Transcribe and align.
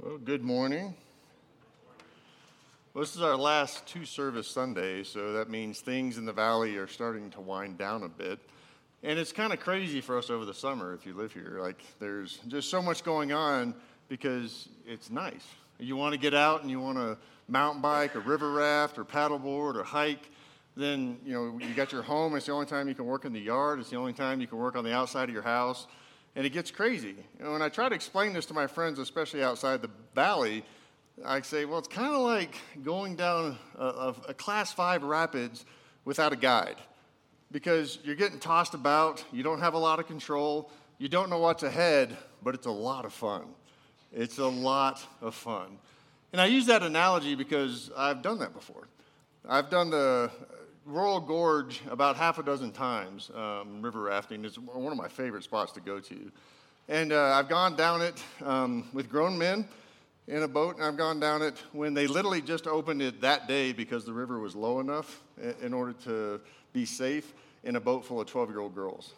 Well, 0.00 0.18
good 0.18 0.44
morning. 0.44 0.94
This 2.94 3.16
is 3.16 3.20
our 3.20 3.34
last 3.34 3.84
two 3.84 4.04
service 4.04 4.46
Sunday, 4.46 5.02
so 5.02 5.32
that 5.32 5.50
means 5.50 5.80
things 5.80 6.18
in 6.18 6.24
the 6.24 6.32
valley 6.32 6.76
are 6.76 6.86
starting 6.86 7.30
to 7.30 7.40
wind 7.40 7.78
down 7.78 8.04
a 8.04 8.08
bit. 8.08 8.38
And 9.02 9.18
it's 9.18 9.32
kind 9.32 9.52
of 9.52 9.58
crazy 9.58 10.00
for 10.00 10.16
us 10.16 10.30
over 10.30 10.44
the 10.44 10.54
summer 10.54 10.94
if 10.94 11.04
you 11.04 11.14
live 11.14 11.32
here. 11.32 11.58
Like, 11.60 11.82
there's 11.98 12.38
just 12.46 12.70
so 12.70 12.80
much 12.80 13.02
going 13.02 13.32
on 13.32 13.74
because 14.08 14.68
it's 14.86 15.10
nice. 15.10 15.44
You 15.80 15.96
want 15.96 16.12
to 16.12 16.20
get 16.20 16.32
out 16.32 16.62
and 16.62 16.70
you 16.70 16.78
want 16.78 16.98
to 16.98 17.18
mountain 17.48 17.82
bike 17.82 18.14
or 18.14 18.20
river 18.20 18.52
raft 18.52 18.98
or 18.98 19.04
paddleboard 19.04 19.74
or 19.74 19.82
hike. 19.82 20.30
Then, 20.76 21.18
you 21.26 21.32
know, 21.32 21.58
you 21.58 21.74
got 21.74 21.90
your 21.90 22.02
home. 22.02 22.36
It's 22.36 22.46
the 22.46 22.52
only 22.52 22.66
time 22.66 22.86
you 22.86 22.94
can 22.94 23.06
work 23.06 23.24
in 23.24 23.32
the 23.32 23.40
yard. 23.40 23.80
It's 23.80 23.90
the 23.90 23.96
only 23.96 24.12
time 24.12 24.40
you 24.40 24.46
can 24.46 24.58
work 24.58 24.76
on 24.76 24.84
the 24.84 24.94
outside 24.94 25.28
of 25.28 25.34
your 25.34 25.42
house 25.42 25.88
and 26.38 26.46
it 26.46 26.50
gets 26.50 26.70
crazy. 26.70 27.16
Know, 27.40 27.50
when 27.50 27.62
I 27.62 27.68
try 27.68 27.88
to 27.88 27.94
explain 27.96 28.32
this 28.32 28.46
to 28.46 28.54
my 28.54 28.68
friends, 28.68 29.00
especially 29.00 29.42
outside 29.42 29.82
the 29.82 29.90
valley, 30.14 30.64
I 31.26 31.40
say, 31.40 31.64
well, 31.64 31.80
it's 31.80 31.88
kind 31.88 32.14
of 32.14 32.20
like 32.20 32.54
going 32.84 33.16
down 33.16 33.58
a, 33.76 34.14
a, 34.28 34.34
class 34.34 34.72
five 34.72 35.02
rapids 35.02 35.64
without 36.04 36.32
a 36.32 36.36
guide 36.36 36.76
because 37.50 37.98
you're 38.04 38.14
getting 38.14 38.38
tossed 38.38 38.74
about, 38.74 39.24
you 39.32 39.42
don't 39.42 39.58
have 39.58 39.74
a 39.74 39.78
lot 39.78 39.98
of 39.98 40.06
control, 40.06 40.70
you 40.98 41.08
don't 41.08 41.28
know 41.28 41.40
what's 41.40 41.64
ahead, 41.64 42.16
but 42.40 42.54
it's 42.54 42.66
a 42.66 42.70
lot 42.70 43.04
of 43.04 43.12
fun. 43.12 43.42
It's 44.12 44.38
a 44.38 44.46
lot 44.46 45.04
of 45.20 45.34
fun. 45.34 45.76
And 46.32 46.40
I 46.40 46.46
use 46.46 46.66
that 46.66 46.84
analogy 46.84 47.34
because 47.34 47.90
I've 47.96 48.22
done 48.22 48.38
that 48.38 48.54
before. 48.54 48.86
I've 49.48 49.70
done 49.70 49.90
the 49.90 50.30
Royal 50.88 51.20
Gorge 51.20 51.82
about 51.90 52.16
half 52.16 52.38
a 52.38 52.42
dozen 52.42 52.72
times. 52.72 53.30
Um, 53.34 53.82
river 53.82 54.00
rafting 54.00 54.42
is 54.46 54.58
one 54.58 54.90
of 54.90 54.96
my 54.96 55.08
favorite 55.08 55.44
spots 55.44 55.72
to 55.72 55.80
go 55.80 56.00
to. 56.00 56.32
And 56.88 57.12
uh, 57.12 57.34
I've 57.34 57.50
gone 57.50 57.76
down 57.76 58.00
it 58.00 58.22
um, 58.42 58.88
with 58.94 59.10
grown 59.10 59.36
men 59.36 59.68
in 60.28 60.42
a 60.42 60.48
boat, 60.48 60.76
and 60.76 60.84
I've 60.84 60.96
gone 60.96 61.20
down 61.20 61.42
it 61.42 61.62
when 61.72 61.92
they 61.92 62.06
literally 62.06 62.40
just 62.40 62.66
opened 62.66 63.02
it 63.02 63.20
that 63.20 63.46
day 63.46 63.74
because 63.74 64.06
the 64.06 64.14
river 64.14 64.38
was 64.38 64.56
low 64.56 64.80
enough 64.80 65.20
in 65.60 65.74
order 65.74 65.92
to 66.04 66.40
be 66.72 66.86
safe 66.86 67.34
in 67.64 67.76
a 67.76 67.80
boat 67.80 68.06
full 68.06 68.22
of 68.22 68.26
12 68.26 68.48
year 68.48 68.60
old 68.60 68.74
girls. 68.74 69.12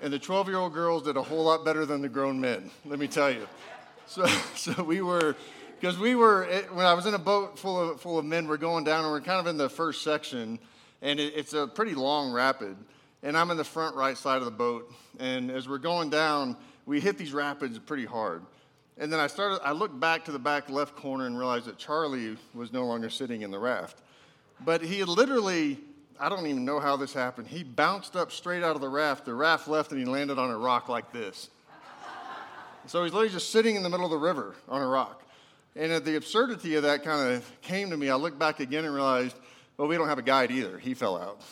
and 0.00 0.12
the 0.12 0.18
12 0.18 0.46
year 0.46 0.58
old 0.58 0.74
girls 0.74 1.02
did 1.02 1.16
a 1.16 1.22
whole 1.22 1.42
lot 1.42 1.64
better 1.64 1.84
than 1.84 2.02
the 2.02 2.08
grown 2.08 2.40
men, 2.40 2.70
let 2.84 3.00
me 3.00 3.08
tell 3.08 3.32
you. 3.32 3.48
So, 4.06 4.26
so 4.54 4.84
we 4.84 5.02
were 5.02 5.34
because 5.80 5.98
we 5.98 6.14
were 6.14 6.46
when 6.72 6.86
I 6.86 6.94
was 6.94 7.06
in 7.06 7.14
a 7.14 7.18
boat 7.18 7.58
full 7.58 7.90
of 7.90 8.00
full 8.00 8.18
of 8.18 8.24
men. 8.24 8.48
We're 8.48 8.56
going 8.56 8.84
down, 8.84 9.04
and 9.04 9.12
we're 9.12 9.20
kind 9.20 9.40
of 9.40 9.46
in 9.46 9.56
the 9.56 9.68
first 9.68 10.02
section, 10.02 10.58
and 11.02 11.20
it, 11.20 11.34
it's 11.36 11.52
a 11.52 11.66
pretty 11.66 11.94
long 11.94 12.32
rapid. 12.32 12.76
And 13.22 13.36
I'm 13.36 13.50
in 13.50 13.56
the 13.56 13.64
front 13.64 13.96
right 13.96 14.16
side 14.16 14.38
of 14.38 14.44
the 14.44 14.50
boat, 14.50 14.92
and 15.18 15.50
as 15.50 15.68
we're 15.68 15.78
going 15.78 16.10
down, 16.10 16.56
we 16.84 17.00
hit 17.00 17.18
these 17.18 17.32
rapids 17.32 17.78
pretty 17.78 18.04
hard. 18.04 18.42
And 18.98 19.12
then 19.12 19.20
I 19.20 19.26
started. 19.26 19.60
I 19.62 19.72
looked 19.72 19.98
back 19.98 20.24
to 20.26 20.32
the 20.32 20.38
back 20.38 20.70
left 20.70 20.96
corner 20.96 21.26
and 21.26 21.38
realized 21.38 21.66
that 21.66 21.78
Charlie 21.78 22.36
was 22.54 22.72
no 22.72 22.86
longer 22.86 23.10
sitting 23.10 23.42
in 23.42 23.50
the 23.50 23.58
raft, 23.58 23.98
but 24.64 24.82
he 24.82 25.00
had 25.00 25.08
literally. 25.08 25.78
I 26.18 26.30
don't 26.30 26.46
even 26.46 26.64
know 26.64 26.80
how 26.80 26.96
this 26.96 27.12
happened. 27.12 27.46
He 27.46 27.62
bounced 27.62 28.16
up 28.16 28.32
straight 28.32 28.62
out 28.62 28.74
of 28.74 28.80
the 28.80 28.88
raft. 28.88 29.26
The 29.26 29.34
raft 29.34 29.68
left, 29.68 29.90
and 29.90 30.00
he 30.00 30.06
landed 30.06 30.38
on 30.38 30.48
a 30.48 30.56
rock 30.56 30.88
like 30.88 31.12
this. 31.12 31.50
So 32.86 33.02
he's 33.02 33.12
literally 33.12 33.32
just 33.32 33.50
sitting 33.50 33.76
in 33.76 33.82
the 33.82 33.90
middle 33.90 34.06
of 34.06 34.12
the 34.12 34.16
river 34.16 34.54
on 34.66 34.80
a 34.80 34.86
rock. 34.86 35.25
And 35.76 36.04
the 36.04 36.16
absurdity 36.16 36.76
of 36.76 36.84
that 36.84 37.04
kind 37.04 37.34
of 37.34 37.60
came 37.62 37.90
to 37.90 37.96
me. 37.96 38.08
I 38.08 38.14
looked 38.14 38.38
back 38.38 38.60
again 38.60 38.84
and 38.84 38.94
realized, 38.94 39.36
well, 39.76 39.88
we 39.88 39.96
don't 39.96 40.08
have 40.08 40.18
a 40.18 40.22
guide 40.22 40.50
either. 40.50 40.78
He 40.78 40.94
fell 40.94 41.18
out. 41.18 41.42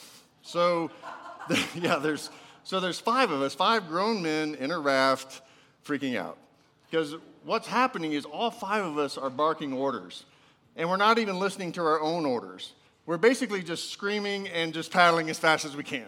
So, 0.42 0.91
yeah, 1.75 1.97
there's 1.97 2.31
so 2.64 2.81
there's 2.81 2.98
five 2.98 3.31
of 3.31 3.42
us, 3.42 3.55
five 3.55 3.89
grown 3.89 4.22
men 4.22 4.55
in 4.55 4.70
a 4.70 4.78
raft, 4.78 5.42
freaking 5.84 6.19
out 6.19 6.39
because 6.94 7.16
what's 7.44 7.66
happening 7.66 8.12
is 8.12 8.25
all 8.25 8.53
five 8.53 8.84
of 8.84 8.98
us 8.98 9.19
are 9.19 9.28
barking 9.28 9.72
orders, 9.72 10.25
and 10.77 10.88
we're 10.88 10.97
not 10.97 11.19
even 11.19 11.41
listening 11.41 11.72
to 11.72 11.83
our 11.83 12.00
own 12.00 12.25
orders. 12.25 12.72
We're 13.05 13.19
basically 13.19 13.64
just 13.64 13.91
screaming 13.91 14.47
and 14.47 14.72
just 14.72 14.93
paddling 14.93 15.28
as 15.28 15.37
fast 15.37 15.65
as 15.65 15.77
we 15.77 15.82
can. 15.82 16.06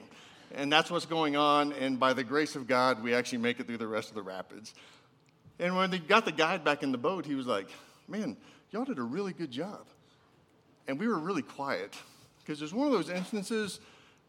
And 0.54 0.72
that's 0.72 0.88
what's 0.88 1.04
going 1.04 1.34
on. 1.34 1.72
And 1.72 1.98
by 1.98 2.12
the 2.12 2.22
grace 2.22 2.54
of 2.54 2.68
God, 2.68 3.02
we 3.02 3.14
actually 3.14 3.38
make 3.38 3.58
it 3.58 3.66
through 3.66 3.78
the 3.78 3.86
rest 3.88 4.10
of 4.10 4.14
the 4.14 4.22
rapids. 4.22 4.74
And 5.58 5.76
when 5.76 5.90
they 5.90 5.98
got 5.98 6.24
the 6.24 6.30
guide 6.30 6.62
back 6.62 6.84
in 6.84 6.92
the 6.92 6.98
boat, 6.98 7.26
he 7.26 7.34
was 7.34 7.48
like, 7.48 7.68
man, 8.08 8.36
y'all 8.70 8.84
did 8.84 8.98
a 8.98 9.02
really 9.02 9.32
good 9.32 9.50
job. 9.50 9.86
And 10.88 10.98
we 10.98 11.08
were 11.08 11.18
really 11.18 11.42
quiet 11.42 11.94
because 12.38 12.58
there's 12.58 12.74
one 12.74 12.86
of 12.86 12.92
those 12.92 13.10
instances 13.10 13.80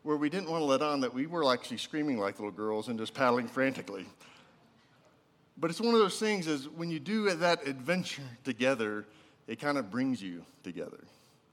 where 0.03 0.17
we 0.17 0.29
didn't 0.29 0.49
want 0.49 0.61
to 0.61 0.65
let 0.65 0.81
on 0.81 1.01
that 1.01 1.13
we 1.13 1.27
were 1.27 1.51
actually 1.51 1.77
screaming 1.77 2.17
like 2.17 2.39
little 2.39 2.51
girls 2.51 2.87
and 2.87 2.97
just 2.97 3.13
paddling 3.13 3.47
frantically. 3.47 4.05
But 5.57 5.69
it's 5.69 5.81
one 5.81 5.93
of 5.93 5.99
those 5.99 6.19
things 6.19 6.47
is 6.47 6.69
when 6.69 6.89
you 6.89 6.99
do 6.99 7.29
that 7.29 7.67
adventure 7.67 8.23
together, 8.43 9.05
it 9.47 9.59
kind 9.59 9.77
of 9.77 9.91
brings 9.91 10.21
you 10.21 10.45
together. 10.63 11.03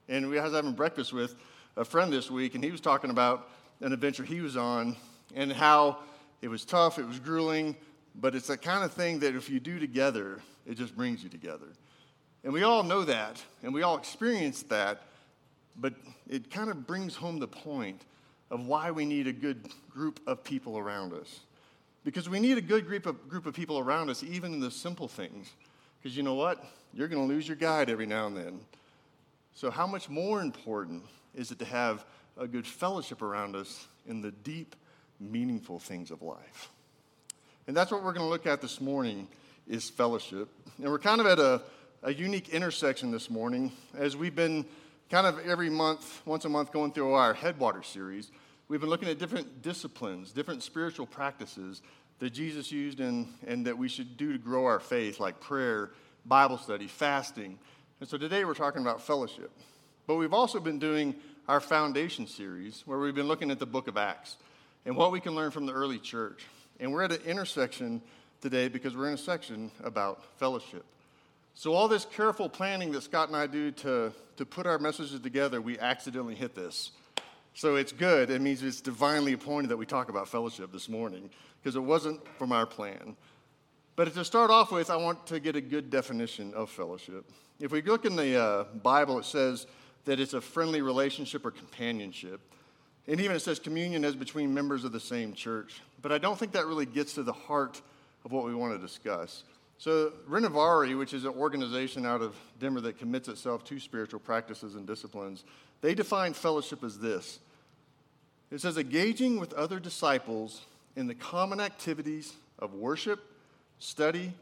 And 0.09 0.29
we, 0.29 0.39
I 0.39 0.45
was 0.45 0.53
having 0.53 0.73
breakfast 0.73 1.13
with 1.13 1.35
a 1.77 1.85
friend 1.85 2.13
this 2.13 2.31
week, 2.31 2.55
and 2.55 2.63
he 2.63 2.71
was 2.71 2.81
talking 2.81 3.11
about 3.11 3.49
an 3.81 3.93
adventure 3.93 4.23
he 4.23 4.41
was 4.41 4.57
on 4.57 4.97
and 5.35 5.53
how 5.53 5.99
it 6.43 6.49
was 6.49 6.65
tough, 6.65 6.99
it 6.99 7.07
was 7.07 7.19
grueling, 7.19 7.75
but 8.15 8.35
it's 8.35 8.47
that 8.49 8.63
kind 8.63 8.85
of 8.85 8.93
thing 8.93 9.19
that 9.21 9.35
if 9.35 9.49
you 9.49 9.59
do 9.59 9.79
together, 9.79 10.41
it 10.67 10.75
just 10.75 10.95
brings 10.95 11.23
you 11.23 11.31
together. 11.31 11.67
And 12.45 12.53
we 12.53 12.63
all 12.63 12.83
know 12.83 13.05
that, 13.05 13.43
and 13.63 13.73
we 13.73 13.83
all 13.83 13.97
experience 13.97 14.63
that, 14.65 15.01
but 15.77 15.95
it 16.29 16.51
kind 16.51 16.71
of 16.71 16.87
brings 16.87 17.17
home 17.17 17.39
the 17.39 17.49
point 17.49 18.03
of 18.51 18.67
why 18.67 18.91
we 18.91 19.07
need 19.07 19.27
a 19.27 19.33
good 19.33 19.67
group 19.91 20.21
of 20.27 20.45
people 20.45 20.79
around 20.79 21.15
us. 21.15 21.41
Because 22.05 22.29
we 22.29 22.39
need 22.39 22.59
a 22.59 22.63
good 22.63 22.87
group 22.87 23.07
of, 23.07 23.29
group 23.31 23.47
of 23.47 23.55
people 23.55 23.79
around 23.79 24.11
us, 24.11 24.23
even 24.23 24.53
in 24.53 24.61
the 24.61 24.71
simple 24.71 25.09
things. 25.09 25.51
Because 26.03 26.15
you 26.15 26.23
know 26.23 26.35
what? 26.35 26.63
You're 26.93 27.09
going 27.09 27.27
to 27.27 27.35
lose 27.35 27.49
your 27.49 27.57
guide 27.57 27.89
every 27.89 28.05
now 28.05 28.27
and 28.27 28.37
then. 28.37 28.61
So, 29.55 29.71
how 29.71 29.87
much 29.87 30.11
more 30.11 30.43
important 30.43 31.03
is 31.35 31.51
it 31.51 31.59
to 31.61 31.65
have 31.65 32.05
a 32.37 32.47
good 32.47 32.67
fellowship 32.67 33.23
around 33.23 33.57
us 33.57 33.87
in 34.07 34.21
the 34.21 34.33
deep, 34.33 34.77
meaningful 35.19 35.79
things 35.79 36.11
of 36.11 36.21
life? 36.21 36.69
And 37.67 37.75
that's 37.75 37.91
what 37.91 38.05
we're 38.05 38.13
going 38.13 38.27
to 38.27 38.31
look 38.31 38.47
at 38.47 38.61
this 38.61 38.83
morning 38.83 39.29
is 39.67 39.89
fellowship. 39.89 40.49
And 40.77 40.89
we're 40.89 40.99
kind 40.99 41.23
of 41.23 41.27
at 41.27 41.39
a 41.39 41.63
a 42.05 42.13
unique 42.13 42.51
intersection 42.51 43.11
this 43.11 43.31
morning 43.31 43.73
as 43.97 44.15
we've 44.15 44.35
been 44.35 44.67
kind 45.11 45.27
of 45.27 45.39
every 45.39 45.71
month, 45.71 46.21
once 46.27 46.45
a 46.45 46.49
month, 46.51 46.71
going 46.71 46.93
through 46.93 47.15
our 47.15 47.33
Headwater 47.33 47.83
series. 47.83 48.31
We've 48.69 48.81
been 48.81 48.91
looking 48.91 49.09
at 49.09 49.19
different 49.19 49.63
disciplines, 49.63 50.31
different 50.31 50.63
spiritual 50.63 51.07
practices 51.07 51.81
that 52.19 52.35
Jesus 52.35 52.71
used 52.71 53.01
and, 53.01 53.33
and 53.47 53.67
that 53.67 53.79
we 53.79 53.89
should 53.89 54.19
do 54.19 54.33
to 54.33 54.39
grow 54.39 54.67
our 54.67 54.81
faith, 54.81 55.19
like 55.19 55.41
prayer, 55.41 55.93
Bible 56.27 56.59
study, 56.59 56.89
fasting. 56.89 57.59
And 58.01 58.09
so 58.09 58.19
today 58.19 58.45
we're 58.45 58.53
talking 58.53 58.83
about 58.83 59.01
fellowship. 59.01 59.51
But 60.07 60.17
we've 60.17 60.35
also 60.35 60.61
been 60.61 60.79
doing 60.79 61.15
our 61.49 61.59
foundation 61.59 62.27
series 62.27 62.83
where 62.85 62.99
we've 62.99 63.15
been 63.15 63.29
looking 63.29 63.51
at 63.51 63.59
the 63.59 63.67
book 63.67 63.89
of 63.89 63.97
Acts 63.97 64.37
and 64.85 64.95
what 64.95 65.11
we 65.11 65.21
can 65.21 65.35
learn 65.35 65.51
from 65.51 65.65
the 65.65 65.73
early 65.73 65.99
church. 65.99 66.45
And 66.79 66.93
we're 66.93 67.05
at 67.05 67.13
an 67.13 67.23
intersection 67.23 68.03
today 68.43 68.69
because 68.69 68.95
we're 68.95 69.09
in 69.09 69.15
a 69.15 69.19
section 69.19 69.71
about 69.83 70.23
fellowship. 70.37 70.85
So, 71.57 71.73
all 71.73 71.87
this 71.87 72.05
careful 72.05 72.49
planning 72.49 72.91
that 72.93 73.03
Scott 73.03 73.29
and 73.29 73.37
I 73.37 73.47
do 73.47 73.71
to, 73.71 74.13
to 74.37 74.45
put 74.45 74.67
our 74.67 74.79
messages 74.79 75.21
together, 75.21 75.61
we 75.61 75.79
accidentally 75.79 76.35
hit 76.35 76.55
this. 76.55 76.91
So, 77.55 77.77
it's 77.77 77.93
good. 77.93 78.29
It 78.31 78.41
means 78.41 78.63
it's 78.63 78.81
divinely 78.81 79.35
appointed 79.35 79.69
that 79.69 79.77
we 79.77 79.87
talk 79.87 80.09
about 80.09 80.29
fellowship 80.29 80.73
this 80.73 80.89
morning 80.89 81.31
because 81.63 81.77
it 81.77 81.81
wasn't 81.81 82.21
from 82.39 82.51
our 82.51 82.67
plan. 82.67 83.17
But 83.97 84.13
to 84.13 84.25
start 84.25 84.51
off 84.51 84.73
with, 84.73 84.91
I 84.91 84.97
want 84.97 85.27
to 85.29 85.39
get 85.39 85.55
a 85.55 85.61
good 85.61 85.91
definition 85.91 86.53
of 86.55 86.69
fellowship. 86.71 87.31
If 87.61 87.71
we 87.71 87.81
look 87.83 88.05
in 88.05 88.17
the 88.17 88.37
uh, 88.37 88.65
Bible, 88.83 89.21
it 89.21 89.25
says 89.25 89.69
that 90.05 90.19
it's 90.19 90.35
a 90.35 90.41
friendly 90.41 90.83
relationship 90.83 91.47
or 91.47 91.53
companionship. 91.53 92.41
And 93.07 93.21
even 93.21 93.37
it 93.37 93.41
says 93.41 93.61
communion 93.61 94.05
as 94.05 94.17
between 94.17 94.53
members 94.53 94.83
of 94.83 94.91
the 94.91 94.99
same 94.99 95.35
church. 95.35 95.81
But 96.03 96.11
I 96.11 96.19
don't 96.19 96.37
think 96.37 96.53
that 96.53 96.67
really 96.67 96.87
gets 96.87 97.15
to 97.15 97.23
the 97.23 97.33
heart 97.33 97.81
of 98.25 98.33
what 98.33 98.45
we 98.45 98.55
want 98.55 98.75
to 98.75 98.85
discuss. 98.85 99.45
So, 99.85 100.15
Renovaré, 100.27 100.97
which 100.97 101.13
is 101.13 101.27
an 101.27 101.35
organization 101.35 102.07
out 102.07 102.23
of 102.23 102.35
Denver 102.59 102.81
that 102.81 102.97
commits 102.97 103.29
itself 103.29 103.65
to 103.65 103.79
spiritual 103.79 104.19
practices 104.19 104.77
and 104.77 104.87
disciplines, 104.87 105.45
they 105.83 105.95
define 105.95 106.33
fellowship 106.33 106.83
as 106.83 106.99
this 106.99 107.39
it 108.51 108.63
says, 108.63 108.79
engaging 108.79 109.39
with 109.39 109.53
other 109.53 109.79
disciples 109.79 110.63
in 110.97 111.07
the 111.07 111.15
common 111.15 111.61
activities 111.61 112.33
of 112.59 112.73
worship, 112.73 113.21
study, 113.79 114.33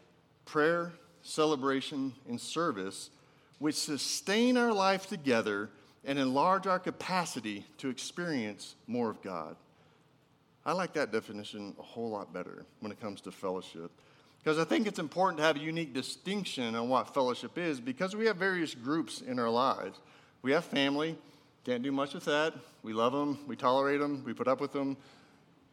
prayer, 0.44 0.92
celebration, 1.22 2.12
and 2.28 2.40
service, 2.40 3.10
which 3.58 3.74
sustain 3.74 4.56
our 4.56 4.72
life 4.72 5.08
together 5.08 5.70
and 6.04 6.20
enlarge 6.20 6.68
our 6.68 6.78
capacity 6.78 7.66
to 7.78 7.88
experience 7.88 8.76
more 8.86 9.10
of 9.10 9.20
God. 9.22 9.56
I 10.64 10.70
like 10.70 10.92
that 10.92 11.10
definition 11.10 11.74
a 11.80 11.82
whole 11.82 12.10
lot 12.10 12.32
better 12.32 12.64
when 12.78 12.92
it 12.92 13.00
comes 13.00 13.20
to 13.22 13.32
fellowship. 13.32 13.90
Because 14.42 14.58
I 14.58 14.64
think 14.64 14.86
it's 14.86 14.98
important 14.98 15.38
to 15.38 15.44
have 15.44 15.56
a 15.56 15.60
unique 15.60 15.94
distinction 15.94 16.74
on 16.74 16.88
what 16.88 17.14
fellowship 17.14 17.56
is 17.56 17.80
because 17.80 18.16
we 18.16 18.26
have 18.26 18.36
various 18.36 18.74
groups 18.74 19.20
in 19.20 19.38
our 19.38 19.50
lives. 19.50 19.98
We 20.42 20.50
have 20.50 20.64
family, 20.64 21.16
can't 21.64 21.82
do 21.82 21.92
much 21.92 22.14
with 22.14 22.24
that. 22.24 22.54
We 22.82 22.92
love 22.92 23.12
them, 23.12 23.38
we 23.46 23.54
tolerate 23.54 24.00
them, 24.00 24.24
we 24.26 24.32
put 24.32 24.48
up 24.48 24.60
with 24.60 24.72
them, 24.72 24.96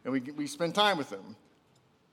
and 0.04 0.12
we, 0.12 0.20
we 0.20 0.46
spend 0.46 0.74
time 0.76 0.98
with 0.98 1.10
them. 1.10 1.34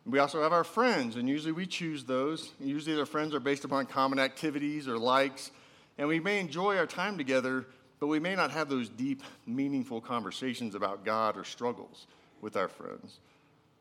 We 0.07 0.19
also 0.19 0.41
have 0.41 0.53
our 0.53 0.63
friends, 0.63 1.15
and 1.15 1.29
usually 1.29 1.51
we 1.51 1.67
choose 1.67 2.05
those. 2.05 2.51
Usually 2.59 2.95
their 2.95 3.05
friends 3.05 3.35
are 3.35 3.39
based 3.39 3.65
upon 3.65 3.85
common 3.85 4.17
activities 4.17 4.87
or 4.87 4.97
likes, 4.97 5.51
and 5.97 6.07
we 6.07 6.19
may 6.19 6.39
enjoy 6.39 6.77
our 6.77 6.87
time 6.87 7.17
together, 7.17 7.67
but 7.99 8.07
we 8.07 8.19
may 8.19 8.33
not 8.33 8.49
have 8.49 8.69
those 8.69 8.89
deep, 8.89 9.21
meaningful 9.45 10.01
conversations 10.01 10.73
about 10.73 11.05
God 11.05 11.37
or 11.37 11.43
struggles 11.43 12.07
with 12.41 12.55
our 12.55 12.67
friends. 12.67 13.19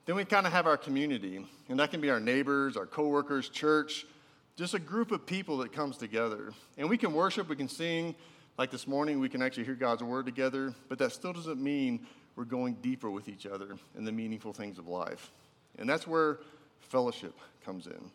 Then 0.07 0.15
we 0.15 0.25
kind 0.25 0.47
of 0.47 0.53
have 0.53 0.69
our 0.69 0.77
community, 0.77 1.45
and 1.69 1.81
that 1.81 1.91
can 1.91 2.01
be 2.01 2.11
our 2.11 2.21
neighbors, 2.21 2.77
our 2.77 2.87
coworkers, 2.87 3.49
church, 3.49 4.07
just 4.55 4.73
a 4.73 4.79
group 4.79 5.11
of 5.11 5.27
people 5.27 5.59
that 5.59 5.73
comes 5.73 5.97
together. 5.97 6.53
And 6.79 6.89
we 6.89 6.97
can 6.97 7.13
worship, 7.13 7.49
we 7.49 7.57
can 7.57 7.69
sing. 7.69 8.15
Like 8.57 8.71
this 8.71 8.87
morning, 8.87 9.21
we 9.21 9.29
can 9.29 9.43
actually 9.43 9.65
hear 9.65 9.75
God's 9.75 10.03
word 10.03 10.25
together, 10.25 10.73
but 10.89 10.99
that 10.99 11.13
still 11.13 11.33
doesn't 11.33 11.63
mean 11.63 12.07
we're 12.37 12.45
going 12.45 12.75
deeper 12.75 13.11
with 13.11 13.29
each 13.29 13.47
other 13.47 13.77
in 13.97 14.05
the 14.05 14.13
meaningful 14.13 14.53
things 14.53 14.79
of 14.79 14.87
life. 14.87 15.31
And 15.79 15.89
that's 15.89 16.07
where 16.07 16.39
fellowship 16.81 17.35
comes 17.65 17.87
in. 17.87 18.11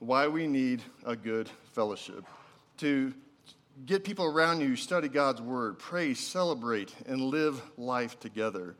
Why 0.00 0.26
we 0.26 0.46
need 0.46 0.82
a 1.06 1.16
good 1.16 1.48
fellowship. 1.72 2.24
To 2.78 3.14
get 3.86 4.04
people 4.04 4.26
around 4.26 4.60
you 4.60 4.76
study 4.76 5.08
God's 5.08 5.40
word, 5.40 5.78
pray, 5.78 6.12
celebrate, 6.12 6.92
and 7.06 7.20
live 7.20 7.62
life 7.78 8.18
together 8.20 8.74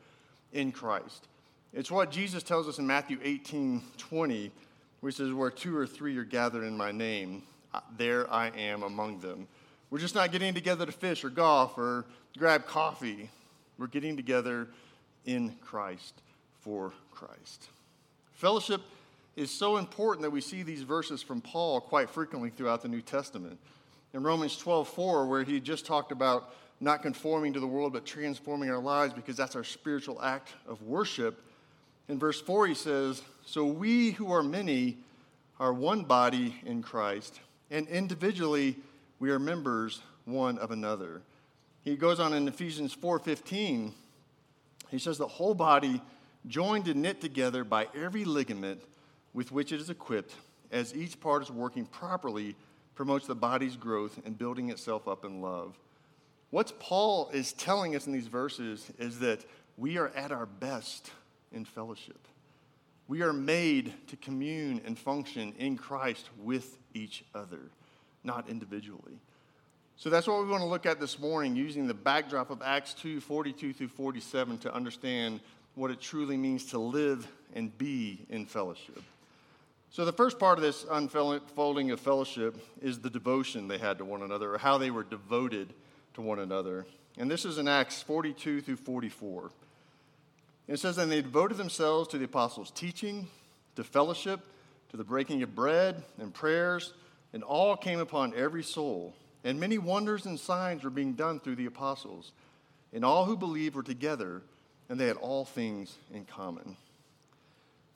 in 0.52 0.72
Christ. 0.72 1.28
It's 1.76 1.90
what 1.90 2.12
Jesus 2.12 2.44
tells 2.44 2.68
us 2.68 2.78
in 2.78 2.86
Matthew 2.86 3.18
18 3.20 3.82
20, 3.98 4.52
where 5.00 5.10
he 5.10 5.16
says, 5.16 5.32
Where 5.32 5.50
two 5.50 5.76
or 5.76 5.88
three 5.88 6.16
are 6.16 6.24
gathered 6.24 6.62
in 6.62 6.76
my 6.76 6.92
name, 6.92 7.42
there 7.96 8.32
I 8.32 8.48
am 8.50 8.84
among 8.84 9.18
them. 9.18 9.48
We're 9.90 9.98
just 9.98 10.14
not 10.14 10.30
getting 10.30 10.54
together 10.54 10.86
to 10.86 10.92
fish 10.92 11.24
or 11.24 11.30
golf 11.30 11.76
or 11.76 12.04
grab 12.38 12.66
coffee. 12.66 13.28
We're 13.76 13.88
getting 13.88 14.16
together 14.16 14.68
in 15.26 15.56
Christ 15.62 16.22
for 16.60 16.92
Christ. 17.10 17.68
Fellowship 18.34 18.80
is 19.34 19.50
so 19.50 19.76
important 19.76 20.22
that 20.22 20.30
we 20.30 20.40
see 20.40 20.62
these 20.62 20.82
verses 20.82 21.22
from 21.22 21.40
Paul 21.40 21.80
quite 21.80 22.08
frequently 22.08 22.50
throughout 22.50 22.82
the 22.82 22.88
New 22.88 23.02
Testament. 23.02 23.58
In 24.12 24.22
Romans 24.22 24.56
12, 24.56 24.86
4, 24.88 25.26
where 25.26 25.42
he 25.42 25.58
just 25.58 25.86
talked 25.86 26.12
about 26.12 26.54
not 26.80 27.02
conforming 27.02 27.52
to 27.52 27.60
the 27.60 27.66
world, 27.66 27.92
but 27.92 28.06
transforming 28.06 28.70
our 28.70 28.78
lives 28.78 29.12
because 29.12 29.36
that's 29.36 29.56
our 29.56 29.64
spiritual 29.64 30.22
act 30.22 30.50
of 30.68 30.80
worship. 30.82 31.42
In 32.08 32.18
verse 32.18 32.40
4, 32.40 32.66
he 32.66 32.74
says, 32.74 33.22
So 33.44 33.64
we 33.64 34.12
who 34.12 34.32
are 34.32 34.42
many 34.42 34.98
are 35.58 35.72
one 35.72 36.04
body 36.04 36.56
in 36.64 36.82
Christ, 36.82 37.40
and 37.70 37.88
individually 37.88 38.76
we 39.18 39.30
are 39.30 39.38
members 39.38 40.02
one 40.24 40.58
of 40.58 40.70
another. 40.70 41.22
He 41.82 41.96
goes 41.96 42.18
on 42.18 42.32
in 42.32 42.48
Ephesians 42.48 42.94
4:15. 42.94 43.92
He 44.90 44.98
says 44.98 45.18
the 45.18 45.28
whole 45.28 45.54
body 45.54 46.00
joined 46.46 46.88
and 46.88 47.02
knit 47.02 47.20
together 47.20 47.64
by 47.64 47.88
every 47.94 48.24
ligament 48.24 48.82
with 49.32 49.52
which 49.52 49.72
it 49.72 49.80
is 49.80 49.90
equipped, 49.90 50.34
as 50.70 50.94
each 50.94 51.20
part 51.20 51.42
is 51.42 51.50
working 51.50 51.86
properly, 51.86 52.54
promotes 52.94 53.26
the 53.26 53.34
body's 53.34 53.76
growth 53.76 54.20
and 54.24 54.38
building 54.38 54.70
itself 54.70 55.08
up 55.08 55.24
in 55.24 55.40
love. 55.40 55.78
What 56.50 56.78
Paul 56.78 57.30
is 57.32 57.52
telling 57.52 57.96
us 57.96 58.06
in 58.06 58.12
these 58.12 58.28
verses 58.28 58.90
is 58.98 59.18
that 59.18 59.44
we 59.76 59.98
are 59.98 60.08
at 60.10 60.30
our 60.30 60.46
best 60.46 61.10
in 61.54 61.64
fellowship. 61.64 62.28
We 63.06 63.22
are 63.22 63.32
made 63.32 63.92
to 64.08 64.16
commune 64.16 64.80
and 64.84 64.98
function 64.98 65.54
in 65.58 65.76
Christ 65.76 66.28
with 66.38 66.78
each 66.94 67.24
other, 67.34 67.60
not 68.22 68.48
individually. 68.48 69.18
So 69.96 70.10
that's 70.10 70.26
what 70.26 70.42
we 70.42 70.48
want 70.48 70.62
to 70.62 70.68
look 70.68 70.86
at 70.86 71.00
this 71.00 71.18
morning, 71.18 71.54
using 71.54 71.86
the 71.86 71.94
backdrop 71.94 72.50
of 72.50 72.62
Acts 72.62 72.94
2 72.94 73.20
42 73.20 73.72
through 73.72 73.88
47 73.88 74.58
to 74.58 74.74
understand 74.74 75.40
what 75.74 75.90
it 75.90 76.00
truly 76.00 76.36
means 76.36 76.66
to 76.66 76.78
live 76.78 77.26
and 77.54 77.76
be 77.78 78.26
in 78.28 78.46
fellowship. 78.46 79.02
So, 79.90 80.04
the 80.04 80.12
first 80.12 80.40
part 80.40 80.58
of 80.58 80.62
this 80.62 80.84
unfolding 80.90 81.92
of 81.92 82.00
fellowship 82.00 82.56
is 82.82 82.98
the 82.98 83.10
devotion 83.10 83.68
they 83.68 83.78
had 83.78 83.98
to 83.98 84.04
one 84.04 84.22
another, 84.22 84.54
or 84.54 84.58
how 84.58 84.78
they 84.78 84.90
were 84.90 85.04
devoted 85.04 85.72
to 86.14 86.20
one 86.20 86.40
another. 86.40 86.84
And 87.16 87.30
this 87.30 87.44
is 87.44 87.58
in 87.58 87.68
Acts 87.68 88.02
42 88.02 88.60
through 88.60 88.76
44. 88.76 89.50
It 90.66 90.78
says, 90.78 90.98
And 90.98 91.10
they 91.10 91.22
devoted 91.22 91.56
themselves 91.56 92.08
to 92.08 92.18
the 92.18 92.24
apostles' 92.24 92.70
teaching, 92.70 93.28
to 93.76 93.84
fellowship, 93.84 94.40
to 94.90 94.96
the 94.96 95.04
breaking 95.04 95.42
of 95.42 95.54
bread 95.54 96.02
and 96.18 96.32
prayers, 96.32 96.92
and 97.32 97.42
all 97.42 97.76
came 97.76 97.98
upon 97.98 98.34
every 98.34 98.62
soul. 98.62 99.14
And 99.42 99.60
many 99.60 99.76
wonders 99.76 100.24
and 100.24 100.38
signs 100.38 100.84
were 100.84 100.90
being 100.90 101.12
done 101.14 101.40
through 101.40 101.56
the 101.56 101.66
apostles. 101.66 102.32
And 102.92 103.04
all 103.04 103.26
who 103.26 103.36
believed 103.36 103.74
were 103.74 103.82
together, 103.82 104.40
and 104.88 104.98
they 104.98 105.06
had 105.06 105.16
all 105.16 105.44
things 105.44 105.98
in 106.12 106.24
common. 106.24 106.76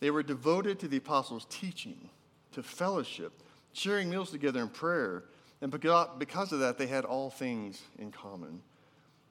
They 0.00 0.10
were 0.10 0.22
devoted 0.22 0.78
to 0.80 0.88
the 0.88 0.98
apostles' 0.98 1.46
teaching, 1.48 2.10
to 2.52 2.62
fellowship, 2.62 3.32
sharing 3.72 4.10
meals 4.10 4.30
together 4.30 4.60
in 4.60 4.68
prayer. 4.68 5.24
And 5.60 5.70
because 5.70 6.52
of 6.52 6.60
that, 6.60 6.78
they 6.78 6.86
had 6.86 7.04
all 7.04 7.30
things 7.30 7.80
in 7.98 8.10
common. 8.10 8.60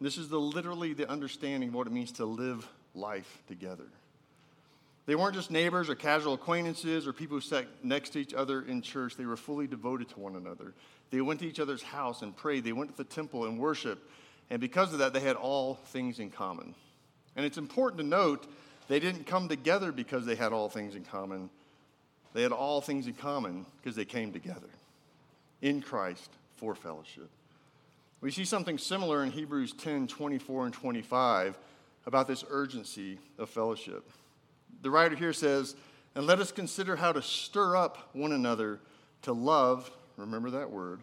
This 0.01 0.18
is 0.18 0.30
the, 0.30 0.40
literally 0.40 0.94
the 0.94 1.10
understanding 1.10 1.69
of 1.69 1.75
what 1.75 1.88
it 1.88 1.94
means 1.94 2.12
to 2.13 2.25
live 2.25 2.68
life 2.97 3.41
together. 3.47 3.88
They 5.05 5.15
weren't 5.15 5.35
just 5.35 5.51
neighbors 5.51 5.89
or 5.89 5.95
casual 5.95 6.33
acquaintances 6.33 7.07
or 7.07 7.13
people 7.13 7.38
who 7.38 7.41
sat 7.41 7.65
next 7.81 8.09
to 8.09 8.19
each 8.19 8.33
other 8.33 8.61
in 8.61 8.81
church. 8.81 9.15
They 9.15 9.25
were 9.25 9.38
fully 9.38 9.65
devoted 9.65 10.09
to 10.09 10.19
one 10.19 10.35
another. 10.35 10.73
They 11.11 11.21
went 11.21 11.39
to 11.39 11.47
each 11.47 11.61
other's 11.61 11.81
house 11.81 12.21
and 12.21 12.35
prayed. 12.35 12.65
They 12.65 12.73
went 12.73 12.91
to 12.91 12.97
the 12.97 13.05
temple 13.05 13.45
and 13.45 13.57
worshiped. 13.57 14.05
And 14.49 14.59
because 14.59 14.91
of 14.91 14.99
that, 14.99 15.13
they 15.13 15.21
had 15.21 15.38
all 15.38 15.75
things 15.75 16.19
in 16.19 16.29
common. 16.29 16.75
And 17.38 17.45
it's 17.45 17.57
important 17.57 18.01
to 18.01 18.05
note 18.05 18.47
they 18.89 18.99
didn't 18.99 19.25
come 19.25 19.47
together 19.47 19.94
because 19.94 20.25
they 20.25 20.35
had 20.35 20.51
all 20.51 20.69
things 20.69 20.95
in 20.95 21.05
common. 21.05 21.49
They 22.33 22.41
had 22.41 22.51
all 22.51 22.81
things 22.81 23.07
in 23.07 23.13
common 23.13 23.65
because 23.77 23.95
they 23.95 24.05
came 24.05 24.33
together 24.33 24.69
in 25.61 25.81
Christ 25.81 26.29
for 26.57 26.75
fellowship. 26.75 27.29
We 28.19 28.31
see 28.31 28.45
something 28.45 28.77
similar 28.77 29.23
in 29.23 29.31
Hebrews 29.31 29.73
10 29.73 30.07
24 30.07 30.65
and 30.65 30.73
25 30.73 31.57
about 32.07 32.27
this 32.27 32.44
urgency 32.50 33.19
of 33.38 33.51
fellowship. 33.51 34.09
The 34.81 34.89
writer 34.89 35.15
here 35.15 35.33
says, 35.33 35.75
And 36.15 36.25
let 36.25 36.39
us 36.39 36.51
consider 36.51 36.95
how 36.95 37.12
to 37.12 37.21
stir 37.21 37.75
up 37.75 38.09
one 38.13 38.31
another 38.31 38.80
to 39.24 39.33
love 39.33 39.92
remember 40.18 40.50
that 40.51 40.71
word, 40.71 41.01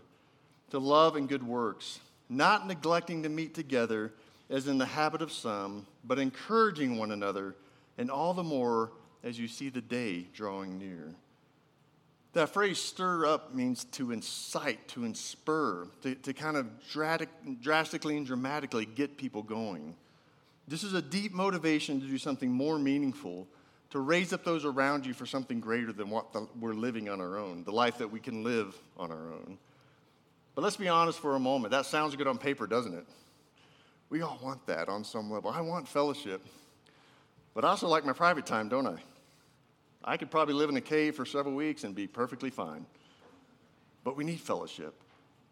to 0.70 0.78
love 0.78 1.16
and 1.16 1.28
good 1.28 1.42
works, 1.42 2.00
not 2.28 2.66
neglecting 2.66 3.22
to 3.22 3.28
meet 3.28 3.54
together 3.54 4.12
as 4.50 4.66
in 4.66 4.76
the 4.76 4.86
habit 4.86 5.22
of 5.22 5.32
some, 5.32 5.86
but 6.04 6.18
encouraging 6.18 6.98
one 6.98 7.12
another, 7.12 7.54
and 7.96 8.10
all 8.10 8.34
the 8.34 8.42
more 8.42 8.92
as 9.22 9.38
you 9.38 9.48
see 9.48 9.70
the 9.70 9.80
day 9.80 10.26
drawing 10.34 10.78
near. 10.78 11.14
That 12.34 12.50
phrase 12.50 12.78
stir 12.78 13.26
up 13.26 13.54
means 13.54 13.84
to 13.92 14.10
incite, 14.10 14.88
to 14.88 15.04
inspire, 15.04 15.86
to, 16.02 16.16
to 16.16 16.32
kind 16.32 16.56
of 16.56 16.66
drastically 16.90 18.16
and 18.16 18.26
dramatically 18.26 18.84
get 18.84 19.16
people 19.16 19.42
going. 19.42 19.94
This 20.66 20.82
is 20.82 20.94
a 20.94 21.02
deep 21.02 21.32
motivation 21.32 22.00
to 22.00 22.06
do 22.06 22.18
something 22.18 22.50
more 22.50 22.78
meaningful 22.78 23.46
to 23.90 24.00
raise 24.00 24.32
up 24.32 24.44
those 24.44 24.64
around 24.64 25.06
you 25.06 25.14
for 25.14 25.24
something 25.24 25.60
greater 25.60 25.92
than 25.92 26.10
what 26.10 26.32
the, 26.32 26.48
we're 26.58 26.74
living 26.74 27.08
on 27.08 27.20
our 27.20 27.38
own, 27.38 27.62
the 27.62 27.70
life 27.70 27.98
that 27.98 28.10
we 28.10 28.18
can 28.18 28.42
live 28.42 28.74
on 28.96 29.12
our 29.12 29.32
own. 29.32 29.56
But 30.56 30.62
let's 30.62 30.76
be 30.76 30.88
honest 30.88 31.20
for 31.20 31.36
a 31.36 31.38
moment. 31.38 31.70
That 31.70 31.86
sounds 31.86 32.16
good 32.16 32.26
on 32.26 32.36
paper, 32.36 32.66
doesn't 32.66 32.94
it? 32.94 33.06
We 34.10 34.22
all 34.22 34.38
want 34.42 34.66
that 34.66 34.88
on 34.88 35.04
some 35.04 35.30
level. 35.30 35.50
I 35.50 35.60
want 35.60 35.86
fellowship. 35.86 36.44
But 37.54 37.64
I 37.64 37.68
also 37.68 37.86
like 37.86 38.04
my 38.04 38.12
private 38.12 38.46
time, 38.46 38.68
don't 38.68 38.86
I? 38.86 38.96
I 40.02 40.16
could 40.16 40.30
probably 40.30 40.54
live 40.54 40.70
in 40.70 40.76
a 40.76 40.80
cave 40.80 41.14
for 41.14 41.24
several 41.24 41.54
weeks 41.54 41.84
and 41.84 41.94
be 41.94 42.08
perfectly 42.08 42.50
fine. 42.50 42.86
But 44.02 44.16
we 44.16 44.24
need 44.24 44.40
fellowship. 44.40 44.94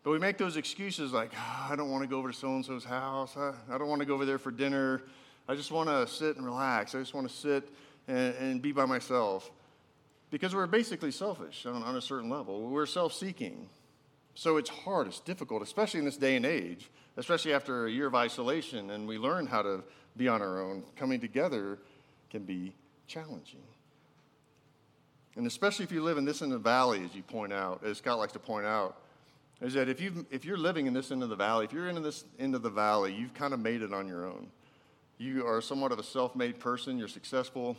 But 0.02 0.10
we 0.10 0.18
make 0.18 0.36
those 0.36 0.56
excuses 0.56 1.12
like, 1.12 1.30
oh, 1.36 1.68
I 1.70 1.76
don't 1.76 1.90
want 1.90 2.02
to 2.02 2.08
go 2.08 2.18
over 2.18 2.32
to 2.32 2.36
so 2.36 2.48
and 2.48 2.64
so's 2.64 2.84
house. 2.84 3.36
I, 3.36 3.52
I 3.70 3.78
don't 3.78 3.88
want 3.88 4.00
to 4.00 4.06
go 4.06 4.14
over 4.14 4.24
there 4.24 4.38
for 4.38 4.50
dinner. 4.50 5.02
I 5.48 5.54
just 5.54 5.70
want 5.70 5.88
to 5.88 6.06
sit 6.06 6.36
and 6.36 6.44
relax. 6.44 6.94
I 6.94 6.98
just 6.98 7.14
want 7.14 7.28
to 7.28 7.34
sit 7.34 7.68
and, 8.08 8.34
and 8.36 8.62
be 8.62 8.72
by 8.72 8.84
myself 8.84 9.50
because 10.30 10.54
we're 10.54 10.66
basically 10.66 11.12
selfish 11.12 11.66
on, 11.66 11.82
on 11.82 11.96
a 11.96 12.00
certain 12.00 12.28
level. 12.28 12.68
We're 12.68 12.86
self 12.86 13.12
seeking. 13.12 13.68
So 14.34 14.56
it's 14.56 14.70
hard, 14.70 15.08
it's 15.08 15.20
difficult, 15.20 15.62
especially 15.62 15.98
in 15.98 16.06
this 16.06 16.16
day 16.16 16.36
and 16.36 16.46
age, 16.46 16.90
especially 17.18 17.52
after 17.52 17.86
a 17.86 17.90
year 17.90 18.06
of 18.06 18.14
isolation 18.14 18.90
and 18.90 19.06
we 19.06 19.18
learn 19.18 19.46
how 19.46 19.60
to 19.62 19.84
be 20.16 20.26
on 20.26 20.40
our 20.40 20.62
own. 20.62 20.84
Coming 20.96 21.20
together 21.20 21.78
can 22.30 22.44
be 22.44 22.74
challenging. 23.06 23.60
And 25.36 25.46
especially 25.46 25.84
if 25.84 25.92
you 25.92 26.02
live 26.02 26.18
in 26.18 26.24
this 26.24 26.40
in 26.40 26.50
the 26.50 26.58
valley, 26.58 27.04
as 27.04 27.14
you 27.14 27.22
point 27.22 27.52
out, 27.52 27.84
as 27.84 27.98
Scott 27.98 28.18
likes 28.18 28.32
to 28.32 28.38
point 28.38 28.66
out, 28.66 29.01
is 29.62 29.74
that 29.74 29.88
if, 29.88 30.00
you 30.00 30.26
if 30.30 30.44
you're 30.44 30.56
living 30.58 30.86
in 30.86 30.92
this 30.92 31.10
end 31.10 31.22
of 31.22 31.28
the 31.28 31.36
valley, 31.36 31.64
if 31.64 31.72
you're 31.72 31.88
in 31.88 32.02
this 32.02 32.24
end 32.38 32.54
of 32.54 32.62
the 32.62 32.70
valley, 32.70 33.14
you've 33.14 33.34
kind 33.34 33.54
of 33.54 33.60
made 33.60 33.82
it 33.82 33.92
on 33.94 34.08
your 34.08 34.26
own. 34.26 34.48
You 35.18 35.46
are 35.46 35.60
somewhat 35.60 35.92
of 35.92 35.98
a 35.98 36.02
self 36.02 36.34
made 36.34 36.58
person, 36.58 36.98
you're 36.98 37.08
successful, 37.08 37.76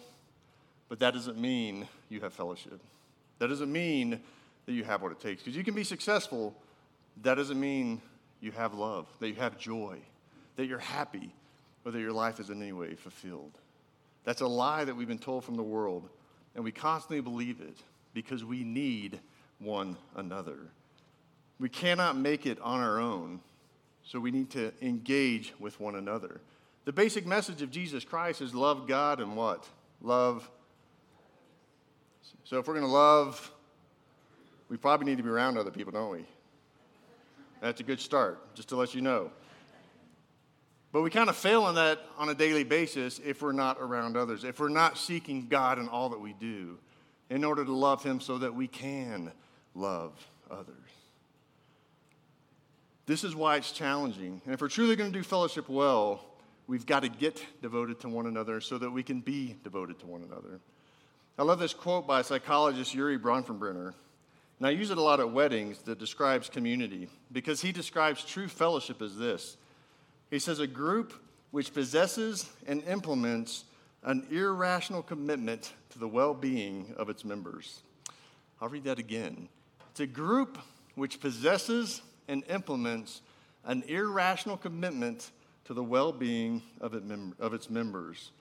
but 0.88 1.00
that 1.00 1.14
doesn't 1.14 1.38
mean 1.38 1.88
you 2.10 2.22
have 2.22 2.34
fellowship. 2.34 2.80
That 3.40 3.48
doesn't 3.48 3.72
mean 3.72 4.22
that 4.66 4.72
you 4.72 4.84
have 4.86 5.02
what 5.02 5.12
it 5.12 5.20
takes. 5.20 5.44
Because 5.44 5.58
you 5.58 5.64
can 5.64 5.74
be 5.74 5.84
successful, 5.84 6.56
that 7.22 7.36
doesn't 7.36 7.60
mean 7.60 8.02
you 8.40 8.52
have 8.52 8.74
love, 8.74 9.08
that 9.20 9.28
you 9.28 9.36
have 9.36 9.58
joy, 9.58 9.98
that 10.56 10.68
you're 10.68 10.80
happy, 10.80 11.34
or 11.84 11.92
that 11.92 12.00
your 12.00 12.14
life 12.14 12.40
is 12.40 12.50
in 12.50 12.62
any 12.62 12.72
way 12.72 12.96
fulfilled. 12.96 13.52
That's 14.24 14.42
a 14.42 14.48
lie 14.48 14.86
that 14.86 14.96
we've 14.96 15.08
been 15.08 15.20
told 15.20 15.44
from 15.44 15.56
the 15.56 15.64
world 15.64 16.08
and 16.56 16.64
we 16.64 16.72
constantly 16.72 17.20
believe 17.20 17.60
it 17.60 17.78
because 18.14 18.46
we 18.46 18.64
need 18.64 19.20
one 19.60 19.98
another. 20.16 20.60
We 21.64 21.70
cannot 21.70 22.18
make 22.18 22.46
it 22.46 22.60
on 22.60 22.82
our 22.82 23.00
own, 23.00 23.40
so 24.04 24.20
we 24.20 24.32
need 24.32 24.50
to 24.50 24.74
engage 24.82 25.54
with 25.62 25.80
one 25.80 25.96
another. 25.96 26.42
The 26.84 26.92
basic 26.92 27.26
message 27.26 27.62
of 27.62 27.72
Jesus 27.72 28.04
Christ 28.04 28.42
is 28.42 28.54
love 28.54 28.86
God 28.86 29.22
and 29.22 29.38
what? 29.38 29.66
Love. 30.02 30.52
So 32.44 32.60
if 32.60 32.68
we're 32.68 32.74
going 32.74 32.86
to 32.86 32.92
love, 32.92 33.50
we 34.68 34.76
probably 34.76 35.06
need 35.06 35.16
to 35.20 35.24
be 35.24 35.30
around 35.30 35.58
other 35.58 35.72
people, 35.72 35.94
don't 35.94 36.12
we? 36.12 36.26
That's 37.62 37.80
a 37.80 37.84
good 37.84 38.02
start, 38.02 38.54
just 38.56 38.68
to 38.68 38.76
let 38.76 38.94
you 38.94 39.00
know. 39.00 39.32
But 40.92 41.02
we 41.02 41.10
kind 41.10 41.30
of 41.30 41.38
fail 41.38 41.70
in 41.70 41.76
that 41.76 42.02
on 42.18 42.28
a 42.28 42.36
daily 42.36 42.66
basis 42.66 43.22
if 43.24 43.42
we're 43.42 43.54
not 43.54 43.78
around 43.80 44.18
others, 44.18 44.44
if 44.44 44.60
we're 44.60 44.68
not 44.68 44.98
seeking 44.98 45.48
God 45.48 45.80
in 45.80 45.88
all 45.88 46.10
that 46.10 46.20
we 46.20 46.34
do 46.34 46.78
in 47.30 47.46
order 47.46 47.64
to 47.64 47.74
love 47.74 48.04
Him 48.04 48.20
so 48.20 48.38
that 48.40 48.54
we 48.54 48.68
can 48.68 49.32
love 49.74 50.12
others. 50.52 50.76
This 53.06 53.24
is 53.24 53.36
why 53.36 53.58
it's 53.58 53.72
challenging. 53.72 54.42
And 54.46 54.54
if 54.54 54.62
we're 54.62 54.70
truly 54.70 54.96
going 54.96 55.12
to 55.12 55.18
do 55.18 55.24
fellowship 55.24 55.68
well, 55.68 56.24
we've 56.68 56.86
got 56.86 57.02
to 57.02 57.10
get 57.10 57.44
devoted 57.62 58.00
to 58.02 58.10
one 58.10 58.28
another 58.28 58.62
so 58.62 58.78
that 58.78 58.90
we 58.90 59.04
can 59.04 59.20
be 59.20 59.56
devoted 59.64 60.00
to 60.00 60.06
one 60.06 60.24
another. 60.24 60.60
I 61.38 61.44
love 61.44 61.60
this 61.60 61.74
quote 61.74 62.08
by 62.08 62.22
psychologist 62.22 62.94
Urie 62.94 63.18
Bronfenbrenner. 63.18 63.94
And 64.60 64.68
I 64.68 64.70
use 64.70 64.92
it 64.92 64.98
a 64.98 65.02
lot 65.02 65.20
at 65.20 65.32
weddings 65.32 65.80
that 65.80 66.00
describes 66.00 66.48
community 66.48 67.10
because 67.32 67.62
he 67.62 67.72
describes 67.72 68.24
true 68.24 68.48
fellowship 68.48 69.02
as 69.02 69.18
this. 69.18 69.58
He 70.30 70.40
says, 70.40 70.60
a 70.60 70.68
group 70.68 71.14
which 71.52 71.74
possesses 71.74 72.50
and 72.66 72.84
implements 72.86 73.66
an 74.04 74.26
irrational 74.32 75.02
commitment 75.02 75.74
to 75.90 76.00
the 76.00 76.08
well 76.08 76.34
being 76.34 76.94
of 76.98 77.10
its 77.10 77.26
members. 77.26 77.82
I'll 78.62 78.70
read 78.70 78.86
that 78.86 79.00
again. 79.00 79.50
It's 79.92 80.00
a 80.00 80.08
group 80.08 80.58
which 80.96 81.20
possesses 81.20 82.02
and 82.28 82.44
implements 82.50 83.22
an 83.66 83.84
irrational 83.88 84.58
commitment 84.58 85.32
to 85.66 85.74
the 85.74 85.84
well 85.84 86.12
being 86.12 86.62
of, 86.82 86.94
it 86.94 87.06
mem- 87.06 87.36
of 87.40 87.54
its 87.54 87.70
members. 87.70 88.32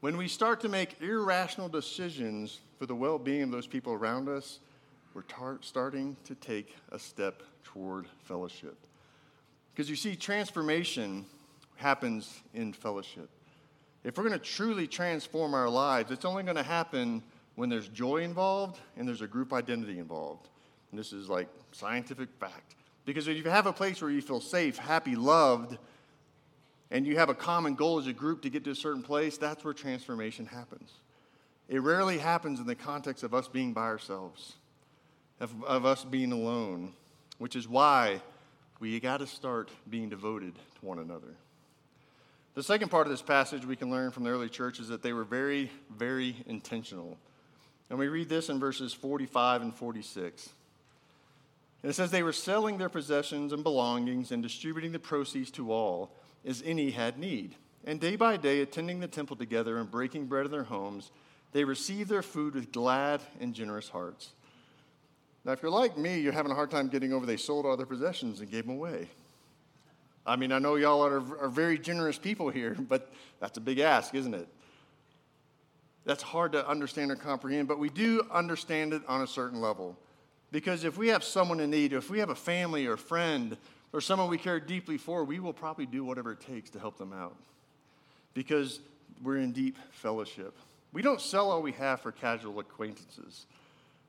When 0.00 0.16
we 0.16 0.28
start 0.28 0.60
to 0.60 0.68
make 0.68 1.00
irrational 1.00 1.68
decisions 1.68 2.60
for 2.78 2.86
the 2.86 2.94
well 2.94 3.18
being 3.18 3.44
of 3.44 3.50
those 3.50 3.66
people 3.66 3.92
around 3.92 4.28
us, 4.28 4.58
we're 5.14 5.22
tar- 5.22 5.58
starting 5.60 6.16
to 6.24 6.34
take 6.34 6.74
a 6.90 6.98
step 6.98 7.42
toward 7.62 8.06
fellowship. 8.24 8.76
Because 9.72 9.88
you 9.88 9.96
see, 9.96 10.16
transformation 10.16 11.24
happens 11.76 12.42
in 12.52 12.72
fellowship. 12.72 13.28
If 14.04 14.18
we're 14.18 14.24
going 14.24 14.38
to 14.38 14.44
truly 14.44 14.86
transform 14.86 15.54
our 15.54 15.68
lives, 15.68 16.10
it's 16.10 16.24
only 16.24 16.42
going 16.42 16.56
to 16.56 16.62
happen 16.62 17.22
when 17.54 17.68
there's 17.68 17.88
joy 17.88 18.18
involved 18.18 18.80
and 18.96 19.08
there's 19.08 19.22
a 19.22 19.26
group 19.26 19.52
identity 19.52 19.98
involved. 19.98 20.48
And 20.90 20.98
this 20.98 21.12
is 21.12 21.28
like 21.28 21.48
scientific 21.72 22.28
fact. 22.38 22.74
Because 23.04 23.28
if 23.28 23.36
you 23.36 23.44
have 23.44 23.66
a 23.66 23.72
place 23.72 24.00
where 24.00 24.10
you 24.10 24.22
feel 24.22 24.40
safe, 24.40 24.78
happy, 24.78 25.14
loved, 25.14 25.76
and 26.90 27.06
you 27.06 27.16
have 27.16 27.28
a 27.28 27.34
common 27.34 27.74
goal 27.74 27.98
as 27.98 28.06
a 28.06 28.12
group 28.12 28.42
to 28.42 28.50
get 28.50 28.64
to 28.64 28.70
a 28.70 28.74
certain 28.74 29.02
place, 29.02 29.36
that's 29.36 29.64
where 29.64 29.74
transformation 29.74 30.46
happens. 30.46 30.90
It 31.68 31.80
rarely 31.80 32.18
happens 32.18 32.60
in 32.60 32.66
the 32.66 32.74
context 32.74 33.22
of 33.24 33.34
us 33.34 33.48
being 33.48 33.72
by 33.72 33.82
ourselves, 33.82 34.54
of, 35.40 35.52
of 35.64 35.84
us 35.84 36.04
being 36.04 36.32
alone, 36.32 36.92
which 37.38 37.56
is 37.56 37.66
why 37.66 38.20
we 38.80 38.98
got 39.00 39.18
to 39.18 39.26
start 39.26 39.70
being 39.88 40.08
devoted 40.08 40.54
to 40.54 40.86
one 40.86 40.98
another. 40.98 41.34
The 42.54 42.62
second 42.62 42.90
part 42.90 43.06
of 43.06 43.10
this 43.10 43.22
passage 43.22 43.66
we 43.66 43.76
can 43.76 43.90
learn 43.90 44.12
from 44.12 44.22
the 44.24 44.30
early 44.30 44.48
church 44.48 44.78
is 44.78 44.88
that 44.88 45.02
they 45.02 45.12
were 45.12 45.24
very, 45.24 45.70
very 45.90 46.36
intentional. 46.46 47.18
And 47.90 47.98
we 47.98 48.08
read 48.08 48.28
this 48.28 48.48
in 48.48 48.60
verses 48.60 48.92
45 48.92 49.62
and 49.62 49.74
46. 49.74 50.50
And 51.84 51.90
it 51.90 51.94
says, 51.96 52.10
They 52.10 52.22
were 52.22 52.32
selling 52.32 52.78
their 52.78 52.88
possessions 52.88 53.52
and 53.52 53.62
belongings 53.62 54.32
and 54.32 54.42
distributing 54.42 54.92
the 54.92 54.98
proceeds 54.98 55.50
to 55.50 55.70
all 55.70 56.16
as 56.42 56.62
any 56.64 56.90
had 56.90 57.18
need. 57.18 57.56
And 57.84 58.00
day 58.00 58.16
by 58.16 58.38
day, 58.38 58.62
attending 58.62 59.00
the 59.00 59.06
temple 59.06 59.36
together 59.36 59.76
and 59.76 59.90
breaking 59.90 60.24
bread 60.24 60.46
in 60.46 60.50
their 60.50 60.62
homes, 60.62 61.10
they 61.52 61.62
received 61.62 62.08
their 62.08 62.22
food 62.22 62.54
with 62.54 62.72
glad 62.72 63.20
and 63.38 63.52
generous 63.52 63.90
hearts. 63.90 64.30
Now, 65.44 65.52
if 65.52 65.60
you're 65.60 65.70
like 65.70 65.98
me, 65.98 66.18
you're 66.20 66.32
having 66.32 66.52
a 66.52 66.54
hard 66.54 66.70
time 66.70 66.88
getting 66.88 67.12
over 67.12 67.26
they 67.26 67.36
sold 67.36 67.66
all 67.66 67.76
their 67.76 67.84
possessions 67.84 68.40
and 68.40 68.50
gave 68.50 68.64
them 68.64 68.76
away. 68.76 69.10
I 70.24 70.36
mean, 70.36 70.52
I 70.52 70.60
know 70.60 70.76
y'all 70.76 71.04
are, 71.04 71.18
are 71.38 71.50
very 71.50 71.78
generous 71.78 72.16
people 72.16 72.48
here, 72.48 72.78
but 72.88 73.12
that's 73.40 73.58
a 73.58 73.60
big 73.60 73.78
ask, 73.78 74.14
isn't 74.14 74.32
it? 74.32 74.48
That's 76.06 76.22
hard 76.22 76.52
to 76.52 76.66
understand 76.66 77.10
or 77.10 77.16
comprehend, 77.16 77.68
but 77.68 77.78
we 77.78 77.90
do 77.90 78.26
understand 78.32 78.94
it 78.94 79.02
on 79.06 79.20
a 79.20 79.26
certain 79.26 79.60
level. 79.60 79.98
Because 80.54 80.84
if 80.84 80.96
we 80.96 81.08
have 81.08 81.24
someone 81.24 81.58
in 81.58 81.70
need, 81.70 81.92
if 81.92 82.08
we 82.08 82.20
have 82.20 82.30
a 82.30 82.34
family 82.36 82.86
or 82.86 82.96
friend 82.96 83.56
or 83.92 84.00
someone 84.00 84.28
we 84.28 84.38
care 84.38 84.60
deeply 84.60 84.98
for, 84.98 85.24
we 85.24 85.40
will 85.40 85.52
probably 85.52 85.84
do 85.84 86.04
whatever 86.04 86.30
it 86.30 86.40
takes 86.42 86.70
to 86.70 86.78
help 86.78 86.96
them 86.96 87.12
out. 87.12 87.34
Because 88.34 88.78
we're 89.20 89.38
in 89.38 89.50
deep 89.50 89.76
fellowship. 89.90 90.56
We 90.92 91.02
don't 91.02 91.20
sell 91.20 91.50
all 91.50 91.60
we 91.60 91.72
have 91.72 92.02
for 92.02 92.12
casual 92.12 92.60
acquaintances. 92.60 93.46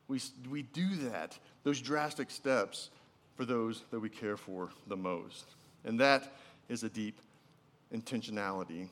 We, 0.07 0.21
we 0.47 0.61
do 0.61 0.87
that, 1.09 1.35
those 1.63 1.81
drastic 1.81 2.29
steps, 2.29 2.91
for 3.35 3.43
those 3.43 3.83
that 3.89 3.99
we 3.99 4.09
care 4.09 4.37
for 4.37 4.69
the 4.85 4.95
most. 4.95 5.45
And 5.83 5.99
that 5.99 6.31
is 6.69 6.83
a 6.83 6.89
deep 6.89 7.19
intentionality. 7.91 8.89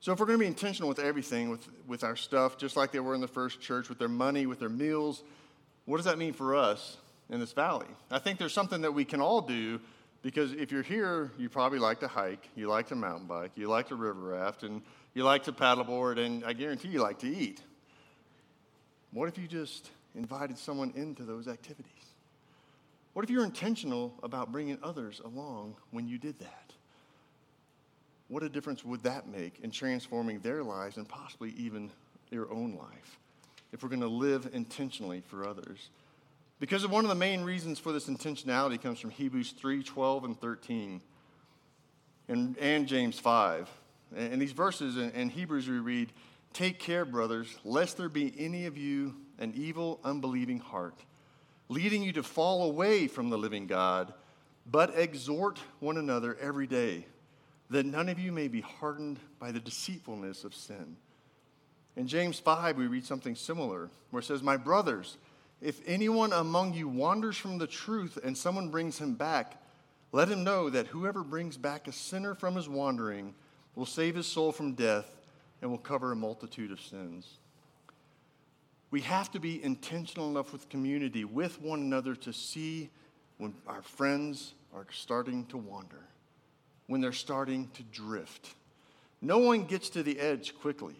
So, 0.00 0.14
if 0.14 0.18
we're 0.18 0.26
going 0.26 0.38
to 0.38 0.44
be 0.44 0.48
intentional 0.48 0.88
with 0.88 0.98
everything, 0.98 1.50
with, 1.50 1.68
with 1.86 2.04
our 2.04 2.16
stuff, 2.16 2.56
just 2.56 2.74
like 2.74 2.90
they 2.90 3.00
were 3.00 3.14
in 3.14 3.20
the 3.20 3.28
first 3.28 3.60
church, 3.60 3.90
with 3.90 3.98
their 3.98 4.08
money, 4.08 4.46
with 4.46 4.60
their 4.60 4.70
meals, 4.70 5.22
what 5.86 5.96
does 5.98 6.06
that 6.06 6.18
mean 6.18 6.32
for 6.32 6.54
us 6.54 6.96
in 7.30 7.40
this 7.40 7.52
valley? 7.52 7.86
I 8.10 8.18
think 8.18 8.38
there's 8.38 8.52
something 8.52 8.82
that 8.82 8.92
we 8.92 9.04
can 9.04 9.20
all 9.20 9.40
do 9.40 9.80
because 10.22 10.52
if 10.52 10.72
you're 10.72 10.82
here, 10.82 11.30
you 11.36 11.50
probably 11.50 11.78
like 11.78 12.00
to 12.00 12.08
hike, 12.08 12.48
you 12.56 12.66
like 12.68 12.88
to 12.88 12.94
mountain 12.94 13.26
bike, 13.26 13.52
you 13.56 13.68
like 13.68 13.88
to 13.88 13.94
river 13.94 14.20
raft, 14.20 14.62
and 14.62 14.80
you 15.12 15.22
like 15.22 15.42
to 15.44 15.52
paddleboard, 15.52 16.18
and 16.18 16.44
I 16.44 16.54
guarantee 16.54 16.88
you 16.88 17.02
like 17.02 17.18
to 17.18 17.28
eat. 17.28 17.60
What 19.12 19.28
if 19.28 19.36
you 19.36 19.46
just 19.46 19.90
invited 20.14 20.56
someone 20.56 20.92
into 20.96 21.24
those 21.24 21.46
activities? 21.46 21.92
What 23.12 23.22
if 23.22 23.30
you're 23.30 23.44
intentional 23.44 24.14
about 24.22 24.50
bringing 24.50 24.78
others 24.82 25.20
along 25.22 25.76
when 25.90 26.08
you 26.08 26.18
did 26.18 26.38
that? 26.40 26.72
What 28.28 28.42
a 28.42 28.48
difference 28.48 28.82
would 28.82 29.02
that 29.02 29.28
make 29.28 29.60
in 29.62 29.70
transforming 29.70 30.40
their 30.40 30.62
lives 30.64 30.96
and 30.96 31.06
possibly 31.06 31.50
even 31.58 31.90
your 32.30 32.50
own 32.50 32.74
life 32.76 33.18
if 33.74 33.82
we're 33.82 33.90
going 33.90 34.00
to 34.00 34.08
live 34.08 34.48
intentionally 34.54 35.20
for 35.20 35.46
others? 35.46 35.90
Because 36.60 36.82
of 36.82 36.90
one 36.90 37.04
of 37.04 37.10
the 37.10 37.14
main 37.14 37.42
reasons 37.42 37.78
for 37.78 37.92
this 37.92 38.06
intentionality 38.06 38.80
comes 38.80 38.98
from 38.98 39.10
Hebrews 39.10 39.50
3 39.50 39.82
12 39.82 40.24
and 40.24 40.40
13 40.40 41.02
and, 42.28 42.56
and 42.56 42.86
James 42.86 43.18
5. 43.18 43.68
And 44.16 44.40
these 44.40 44.52
verses 44.52 44.96
in, 44.96 45.10
in 45.10 45.28
Hebrews 45.28 45.68
we 45.68 45.78
read, 45.78 46.10
Take 46.54 46.78
care, 46.78 47.04
brothers, 47.04 47.54
lest 47.64 47.98
there 47.98 48.08
be 48.08 48.32
any 48.38 48.64
of 48.64 48.78
you 48.78 49.16
an 49.38 49.52
evil, 49.54 50.00
unbelieving 50.02 50.60
heart 50.60 50.94
leading 51.68 52.02
you 52.02 52.12
to 52.12 52.22
fall 52.22 52.64
away 52.64 53.06
from 53.06 53.30
the 53.30 53.38
living 53.38 53.66
God, 53.66 54.12
but 54.66 54.96
exhort 54.98 55.58
one 55.80 55.96
another 55.96 56.36
every 56.40 56.66
day, 56.66 57.06
that 57.70 57.86
none 57.86 58.08
of 58.08 58.18
you 58.18 58.32
may 58.32 58.48
be 58.48 58.60
hardened 58.60 59.18
by 59.38 59.50
the 59.52 59.60
deceitfulness 59.60 60.44
of 60.44 60.54
sin. 60.54 60.96
In 61.96 62.06
James 62.08 62.38
5, 62.38 62.76
we 62.76 62.86
read 62.86 63.04
something 63.04 63.36
similar, 63.36 63.88
where 64.10 64.20
it 64.20 64.24
says, 64.24 64.42
My 64.42 64.56
brothers, 64.56 65.16
if 65.60 65.80
anyone 65.86 66.32
among 66.32 66.74
you 66.74 66.88
wanders 66.88 67.36
from 67.36 67.58
the 67.58 67.66
truth 67.66 68.18
and 68.22 68.36
someone 68.36 68.70
brings 68.70 68.98
him 68.98 69.14
back, 69.14 69.62
let 70.10 70.28
him 70.28 70.44
know 70.44 70.70
that 70.70 70.88
whoever 70.88 71.22
brings 71.22 71.56
back 71.56 71.86
a 71.88 71.92
sinner 71.92 72.34
from 72.34 72.56
his 72.56 72.68
wandering 72.68 73.34
will 73.74 73.86
save 73.86 74.14
his 74.14 74.26
soul 74.26 74.52
from 74.52 74.74
death 74.74 75.06
and 75.62 75.70
will 75.70 75.78
cover 75.78 76.12
a 76.12 76.16
multitude 76.16 76.70
of 76.70 76.80
sins. 76.80 77.38
We 78.90 79.00
have 79.00 79.30
to 79.32 79.40
be 79.40 79.62
intentional 79.62 80.28
enough 80.28 80.52
with 80.52 80.68
community, 80.68 81.24
with 81.24 81.60
one 81.60 81.80
another, 81.80 82.14
to 82.16 82.32
see 82.32 82.90
when 83.38 83.54
our 83.66 83.82
friends 83.82 84.54
are 84.74 84.86
starting 84.92 85.46
to 85.46 85.56
wander, 85.56 86.04
when 86.86 87.00
they're 87.00 87.12
starting 87.12 87.70
to 87.74 87.82
drift. 87.84 88.54
No 89.20 89.38
one 89.38 89.64
gets 89.64 89.88
to 89.90 90.02
the 90.02 90.20
edge 90.20 90.54
quickly. 90.60 90.94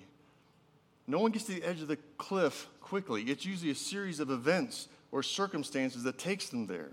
No 1.06 1.18
one 1.18 1.32
gets 1.32 1.44
to 1.46 1.54
the 1.54 1.62
edge 1.62 1.80
of 1.82 1.88
the 1.88 1.98
cliff 2.18 2.66
quickly. 2.80 3.22
It's 3.24 3.44
usually 3.44 3.70
a 3.70 3.74
series 3.74 4.20
of 4.20 4.30
events 4.30 4.88
or 5.12 5.22
circumstances 5.22 6.02
that 6.04 6.18
takes 6.18 6.48
them 6.48 6.66
there. 6.66 6.90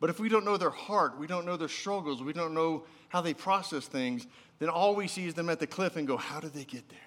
But 0.00 0.10
if 0.10 0.18
we 0.18 0.28
don't 0.28 0.44
know 0.44 0.56
their 0.56 0.70
heart, 0.70 1.18
we 1.18 1.26
don't 1.26 1.46
know 1.46 1.56
their 1.56 1.68
struggles, 1.68 2.22
we 2.22 2.32
don't 2.32 2.52
know 2.52 2.84
how 3.08 3.20
they 3.20 3.32
process 3.32 3.86
things, 3.86 4.26
then 4.58 4.68
all 4.68 4.94
we 4.94 5.06
see 5.06 5.26
is 5.26 5.34
them 5.34 5.48
at 5.48 5.60
the 5.60 5.66
cliff 5.66 5.96
and 5.96 6.06
go, 6.06 6.16
How 6.16 6.40
did 6.40 6.52
they 6.52 6.64
get 6.64 6.88
there? 6.88 6.98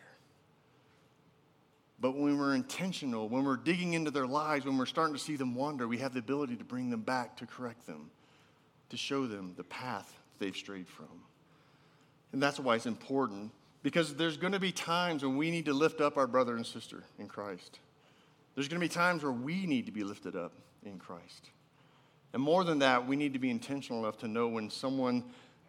But 1.99 2.15
when 2.15 2.37
we're 2.37 2.55
intentional, 2.55 3.27
when 3.27 3.43
we're 3.43 3.57
digging 3.57 3.93
into 3.93 4.11
their 4.11 4.27
lives, 4.27 4.65
when 4.65 4.77
we're 4.77 4.85
starting 4.85 5.15
to 5.15 5.19
see 5.19 5.35
them 5.35 5.55
wander, 5.55 5.87
we 5.87 5.97
have 5.97 6.13
the 6.13 6.19
ability 6.19 6.55
to 6.57 6.63
bring 6.63 6.89
them 6.89 7.01
back, 7.01 7.37
to 7.37 7.45
correct 7.45 7.87
them, 7.87 8.11
to 8.89 8.97
show 8.97 9.25
them 9.25 9.53
the 9.57 9.63
path 9.63 10.19
they've 10.39 10.55
strayed 10.55 10.87
from. 10.87 11.07
And 12.33 12.41
that's 12.41 12.59
why 12.59 12.75
it's 12.75 12.85
important 12.85 13.51
Because 13.87 14.15
there's 14.15 14.35
going 14.35 14.51
to 14.51 14.59
be 14.59 14.73
times 14.73 15.23
when 15.23 15.37
we 15.37 15.49
need 15.49 15.63
to 15.63 15.73
lift 15.73 16.01
up 16.01 16.17
our 16.17 16.27
brother 16.27 16.57
and 16.57 16.65
sister 16.65 17.05
in 17.19 17.29
Christ. 17.29 17.79
There's 18.53 18.67
going 18.67 18.81
to 18.81 18.85
be 18.85 18.93
times 18.93 19.23
where 19.23 19.31
we 19.31 19.65
need 19.65 19.85
to 19.85 19.93
be 19.93 20.03
lifted 20.03 20.35
up 20.35 20.51
in 20.83 20.99
Christ. 20.99 21.51
And 22.33 22.43
more 22.43 22.65
than 22.65 22.79
that, 22.79 23.07
we 23.07 23.15
need 23.15 23.31
to 23.31 23.39
be 23.39 23.49
intentional 23.49 24.01
enough 24.01 24.17
to 24.17 24.27
know 24.27 24.49
when 24.49 24.69
someone 24.69 25.23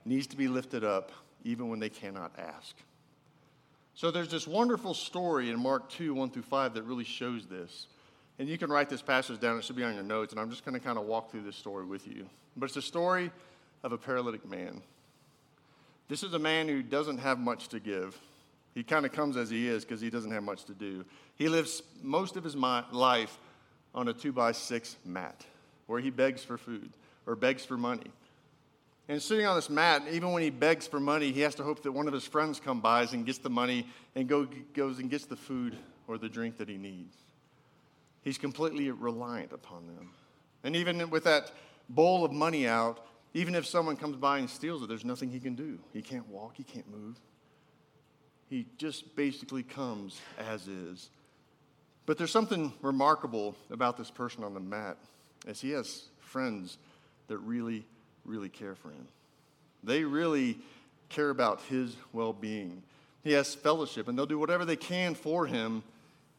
needs 0.04 0.26
to 0.26 0.36
be 0.36 0.48
lifted 0.48 0.82
up, 0.82 1.12
even 1.44 1.68
when 1.68 1.78
they 1.78 1.90
cannot 1.90 2.32
ask. 2.36 2.74
So 3.94 4.10
there's 4.10 4.32
this 4.32 4.48
wonderful 4.48 4.94
story 4.94 5.50
in 5.50 5.60
Mark 5.60 5.88
2 5.88 6.12
1 6.12 6.30
through 6.30 6.42
5 6.42 6.74
that 6.74 6.82
really 6.82 7.04
shows 7.04 7.46
this. 7.46 7.86
And 8.40 8.48
you 8.48 8.58
can 8.58 8.68
write 8.68 8.88
this 8.88 9.00
passage 9.00 9.38
down, 9.38 9.58
it 9.58 9.62
should 9.62 9.76
be 9.76 9.84
on 9.84 9.94
your 9.94 10.02
notes, 10.02 10.32
and 10.32 10.40
I'm 10.40 10.50
just 10.50 10.64
going 10.64 10.74
to 10.74 10.84
kind 10.84 10.98
of 10.98 11.04
walk 11.04 11.30
through 11.30 11.44
this 11.44 11.54
story 11.54 11.86
with 11.86 12.08
you. 12.08 12.28
But 12.56 12.66
it's 12.66 12.76
a 12.76 12.82
story 12.82 13.30
of 13.84 13.92
a 13.92 13.96
paralytic 13.96 14.44
man. 14.44 14.82
This 16.08 16.22
is 16.22 16.32
a 16.32 16.38
man 16.38 16.68
who 16.68 16.82
doesn't 16.82 17.18
have 17.18 17.38
much 17.38 17.68
to 17.68 17.80
give. 17.80 18.18
He 18.74 18.82
kind 18.82 19.04
of 19.04 19.12
comes 19.12 19.36
as 19.36 19.50
he 19.50 19.68
is 19.68 19.84
because 19.84 20.00
he 20.00 20.10
doesn't 20.10 20.30
have 20.30 20.42
much 20.42 20.64
to 20.64 20.74
do. 20.74 21.04
He 21.36 21.48
lives 21.48 21.82
most 22.02 22.36
of 22.36 22.44
his 22.44 22.56
life 22.56 23.38
on 23.94 24.08
a 24.08 24.12
two 24.12 24.32
by 24.32 24.52
six 24.52 24.96
mat 25.04 25.44
where 25.86 26.00
he 26.00 26.10
begs 26.10 26.44
for 26.44 26.56
food 26.56 26.90
or 27.26 27.34
begs 27.34 27.64
for 27.64 27.76
money. 27.76 28.10
And 29.08 29.22
sitting 29.22 29.46
on 29.46 29.56
this 29.56 29.70
mat, 29.70 30.02
even 30.10 30.32
when 30.32 30.42
he 30.42 30.50
begs 30.50 30.86
for 30.86 31.00
money, 31.00 31.32
he 31.32 31.40
has 31.40 31.54
to 31.56 31.62
hope 31.62 31.82
that 31.82 31.92
one 31.92 32.06
of 32.06 32.12
his 32.12 32.24
friends 32.24 32.60
come 32.60 32.80
by 32.80 33.04
and 33.12 33.24
gets 33.24 33.38
the 33.38 33.50
money 33.50 33.86
and 34.14 34.28
go, 34.28 34.46
goes 34.74 34.98
and 34.98 35.10
gets 35.10 35.24
the 35.24 35.36
food 35.36 35.76
or 36.06 36.18
the 36.18 36.28
drink 36.28 36.58
that 36.58 36.68
he 36.68 36.76
needs. 36.76 37.16
He's 38.22 38.36
completely 38.36 38.90
reliant 38.90 39.52
upon 39.52 39.86
them. 39.86 40.10
And 40.62 40.76
even 40.76 41.08
with 41.08 41.24
that 41.24 41.52
bowl 41.88 42.24
of 42.24 42.32
money 42.32 42.66
out, 42.66 43.06
even 43.34 43.54
if 43.54 43.66
someone 43.66 43.96
comes 43.96 44.16
by 44.16 44.38
and 44.38 44.48
steals 44.48 44.82
it, 44.82 44.88
there's 44.88 45.04
nothing 45.04 45.30
he 45.30 45.40
can 45.40 45.54
do. 45.54 45.78
He 45.92 46.02
can't 46.02 46.28
walk, 46.28 46.54
he 46.56 46.64
can't 46.64 46.90
move. 46.90 47.16
He 48.48 48.66
just 48.78 49.14
basically 49.14 49.62
comes 49.62 50.18
as 50.38 50.66
is. 50.68 51.10
But 52.06 52.16
there's 52.16 52.30
something 52.30 52.72
remarkable 52.80 53.54
about 53.70 53.98
this 53.98 54.10
person 54.10 54.42
on 54.42 54.54
the 54.54 54.60
mat, 54.60 54.96
as 55.46 55.60
he 55.60 55.70
has 55.70 56.04
friends 56.20 56.78
that 57.28 57.38
really 57.38 57.84
really 58.28 58.48
care 58.48 58.74
for 58.74 58.90
him. 58.90 59.08
They 59.82 60.04
really 60.04 60.58
care 61.08 61.30
about 61.30 61.62
his 61.62 61.96
well 62.12 62.32
being. 62.32 62.82
He 63.24 63.32
has 63.32 63.54
fellowship, 63.54 64.08
and 64.08 64.16
they'll 64.16 64.26
do 64.26 64.38
whatever 64.38 64.64
they 64.64 64.76
can 64.76 65.14
for 65.14 65.46
him, 65.46 65.82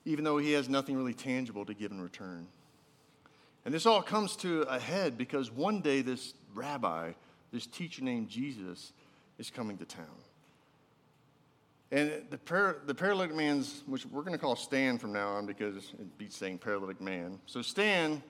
even 0.05 0.23
though 0.23 0.37
he 0.37 0.53
has 0.53 0.69
nothing 0.69 0.95
really 0.95 1.13
tangible 1.13 1.65
to 1.65 1.73
give 1.73 1.91
in 1.91 1.99
return. 2.01 2.47
And 3.65 3.73
this 3.73 3.85
all 3.85 4.01
comes 4.01 4.35
to 4.37 4.61
a 4.63 4.79
head 4.79 5.17
because 5.17 5.51
one 5.51 5.81
day 5.81 6.01
this 6.01 6.33
rabbi, 6.53 7.11
this 7.51 7.65
teacher 7.65 8.03
named 8.03 8.29
Jesus, 8.29 8.93
is 9.37 9.49
coming 9.49 9.77
to 9.77 9.85
town. 9.85 10.05
And 11.91 12.11
the, 12.29 12.37
par- 12.37 12.81
the 12.85 12.93
paralytic 12.93 13.35
man's, 13.35 13.83
which 13.87 14.05
we're 14.05 14.21
going 14.21 14.33
to 14.33 14.37
call 14.39 14.55
Stan 14.55 14.99
from 14.99 15.11
now 15.11 15.29
on 15.29 15.47
because 15.47 15.75
it 15.77 16.17
beats 16.17 16.37
saying 16.37 16.59
paralytic 16.59 17.01
man. 17.01 17.39
So 17.47 17.61
Stan, 17.61 18.21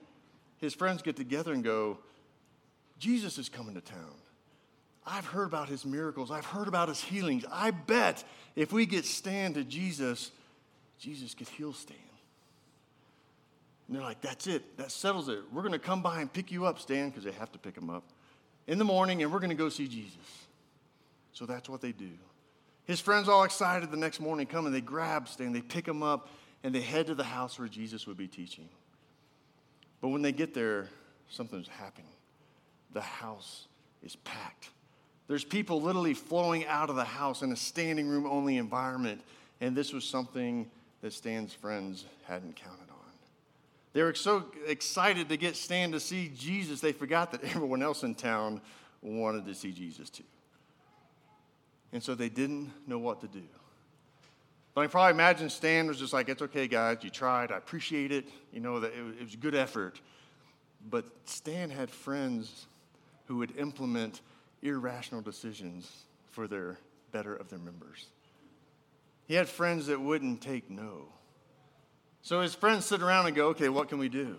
his 0.58 0.72
friends 0.72 1.02
get 1.02 1.16
together 1.16 1.52
and 1.52 1.62
go, 1.62 1.98
Jesus 2.98 3.36
is 3.36 3.48
coming 3.48 3.74
to 3.74 3.80
town. 3.80 4.14
I've 5.06 5.26
heard 5.26 5.46
about 5.46 5.68
his 5.68 5.84
miracles. 5.84 6.30
I've 6.30 6.46
heard 6.46 6.68
about 6.68 6.88
his 6.88 7.02
healings. 7.02 7.44
I 7.50 7.70
bet 7.70 8.24
if 8.56 8.72
we 8.72 8.86
get 8.86 9.04
Stan 9.04 9.54
to 9.54 9.64
Jesus, 9.64 10.30
Jesus 10.98 11.34
could 11.34 11.48
heal 11.48 11.72
Stan. 11.72 11.96
And 13.90 13.98
they're 13.98 14.04
like, 14.04 14.20
that's 14.20 14.46
it. 14.46 14.76
That 14.76 14.92
settles 14.92 15.28
it. 15.28 15.40
We're 15.52 15.62
going 15.62 15.72
to 15.72 15.78
come 15.80 16.00
by 16.00 16.20
and 16.20 16.32
pick 16.32 16.52
you 16.52 16.64
up, 16.64 16.78
Stan, 16.78 17.08
because 17.08 17.24
they 17.24 17.32
have 17.32 17.50
to 17.50 17.58
pick 17.58 17.76
him 17.76 17.90
up 17.90 18.04
in 18.68 18.78
the 18.78 18.84
morning, 18.84 19.20
and 19.20 19.32
we're 19.32 19.40
going 19.40 19.50
to 19.50 19.56
go 19.56 19.68
see 19.68 19.88
Jesus. 19.88 20.46
So 21.32 21.44
that's 21.44 21.68
what 21.68 21.80
they 21.80 21.90
do. 21.90 22.12
His 22.84 23.00
friends, 23.00 23.28
all 23.28 23.42
excited, 23.42 23.90
the 23.90 23.96
next 23.96 24.20
morning 24.20 24.46
come 24.46 24.66
and 24.66 24.72
they 24.72 24.80
grab 24.80 25.26
Stan, 25.26 25.52
they 25.52 25.60
pick 25.60 25.88
him 25.88 26.04
up, 26.04 26.28
and 26.62 26.72
they 26.72 26.80
head 26.80 27.08
to 27.08 27.16
the 27.16 27.24
house 27.24 27.58
where 27.58 27.66
Jesus 27.66 28.06
would 28.06 28.16
be 28.16 28.28
teaching. 28.28 28.68
But 30.00 30.10
when 30.10 30.22
they 30.22 30.30
get 30.30 30.54
there, 30.54 30.86
something's 31.28 31.66
happening 31.66 32.06
the 32.92 33.00
house 33.00 33.66
is 34.04 34.14
packed. 34.14 34.70
There's 35.26 35.44
people 35.44 35.82
literally 35.82 36.14
flowing 36.14 36.64
out 36.66 36.90
of 36.90 36.96
the 36.96 37.04
house 37.04 37.42
in 37.42 37.50
a 37.50 37.56
standing 37.56 38.06
room 38.06 38.24
only 38.24 38.56
environment. 38.56 39.20
And 39.60 39.76
this 39.76 39.92
was 39.92 40.04
something 40.04 40.70
that 41.02 41.12
Stan's 41.12 41.52
friends 41.52 42.04
hadn't 42.24 42.54
counted. 42.54 42.79
They 43.92 44.02
were 44.02 44.14
so 44.14 44.46
excited 44.66 45.28
to 45.28 45.36
get 45.36 45.56
Stan 45.56 45.92
to 45.92 46.00
see 46.00 46.30
Jesus, 46.36 46.80
they 46.80 46.92
forgot 46.92 47.32
that 47.32 47.44
everyone 47.54 47.82
else 47.82 48.02
in 48.02 48.14
town 48.14 48.60
wanted 49.02 49.46
to 49.46 49.54
see 49.54 49.72
Jesus 49.72 50.10
too. 50.10 50.24
And 51.92 52.02
so 52.02 52.14
they 52.14 52.28
didn't 52.28 52.70
know 52.86 52.98
what 52.98 53.20
to 53.22 53.26
do. 53.26 53.42
But 54.74 54.82
I 54.82 54.84
can 54.84 54.90
probably 54.92 55.10
imagine 55.12 55.50
Stan 55.50 55.88
was 55.88 55.98
just 55.98 56.12
like, 56.12 56.28
it's 56.28 56.42
okay, 56.42 56.68
guys, 56.68 56.98
you 57.02 57.10
tried, 57.10 57.50
I 57.50 57.56
appreciate 57.56 58.12
it. 58.12 58.28
You 58.52 58.60
know, 58.60 58.78
that 58.80 58.92
it 58.92 59.22
was 59.22 59.34
a 59.34 59.36
good 59.36 59.56
effort. 59.56 60.00
But 60.88 61.04
Stan 61.24 61.70
had 61.70 61.90
friends 61.90 62.66
who 63.26 63.38
would 63.38 63.56
implement 63.56 64.20
irrational 64.62 65.20
decisions 65.20 66.04
for 66.30 66.46
their 66.46 66.78
better 67.10 67.34
of 67.34 67.48
their 67.48 67.58
members. 67.58 68.06
He 69.26 69.34
had 69.34 69.48
friends 69.48 69.86
that 69.86 70.00
wouldn't 70.00 70.40
take 70.40 70.70
no. 70.70 71.06
So 72.22 72.40
his 72.40 72.54
friends 72.54 72.84
sit 72.84 73.02
around 73.02 73.26
and 73.26 73.34
go, 73.34 73.48
okay, 73.48 73.68
what 73.68 73.88
can 73.88 73.98
we 73.98 74.08
do? 74.08 74.36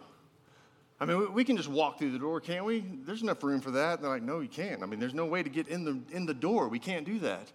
I 1.00 1.06
mean, 1.06 1.34
we 1.34 1.44
can 1.44 1.58
just 1.58 1.70
walk 1.70 1.98
through 1.98 2.12
the 2.12 2.20
door, 2.20 2.40
can't 2.40 2.64
we? 2.64 2.86
There's 3.06 3.24
enough 3.24 3.44
room 3.44 3.60
for 3.60 3.72
that. 3.72 3.96
And 3.96 4.04
they're 4.04 4.12
like, 4.12 4.22
no, 4.22 4.40
you 4.40 4.48
can't. 4.48 4.84
I 4.84 4.86
mean, 4.86 5.00
there's 5.00 5.16
no 5.16 5.26
way 5.26 5.42
to 5.42 5.50
get 5.50 5.68
in 5.68 5.84
the, 5.84 6.00
in 6.16 6.28
the 6.28 6.34
door. 6.34 6.68
We 6.68 6.78
can't 6.78 7.06
do 7.06 7.18
that. 7.20 7.52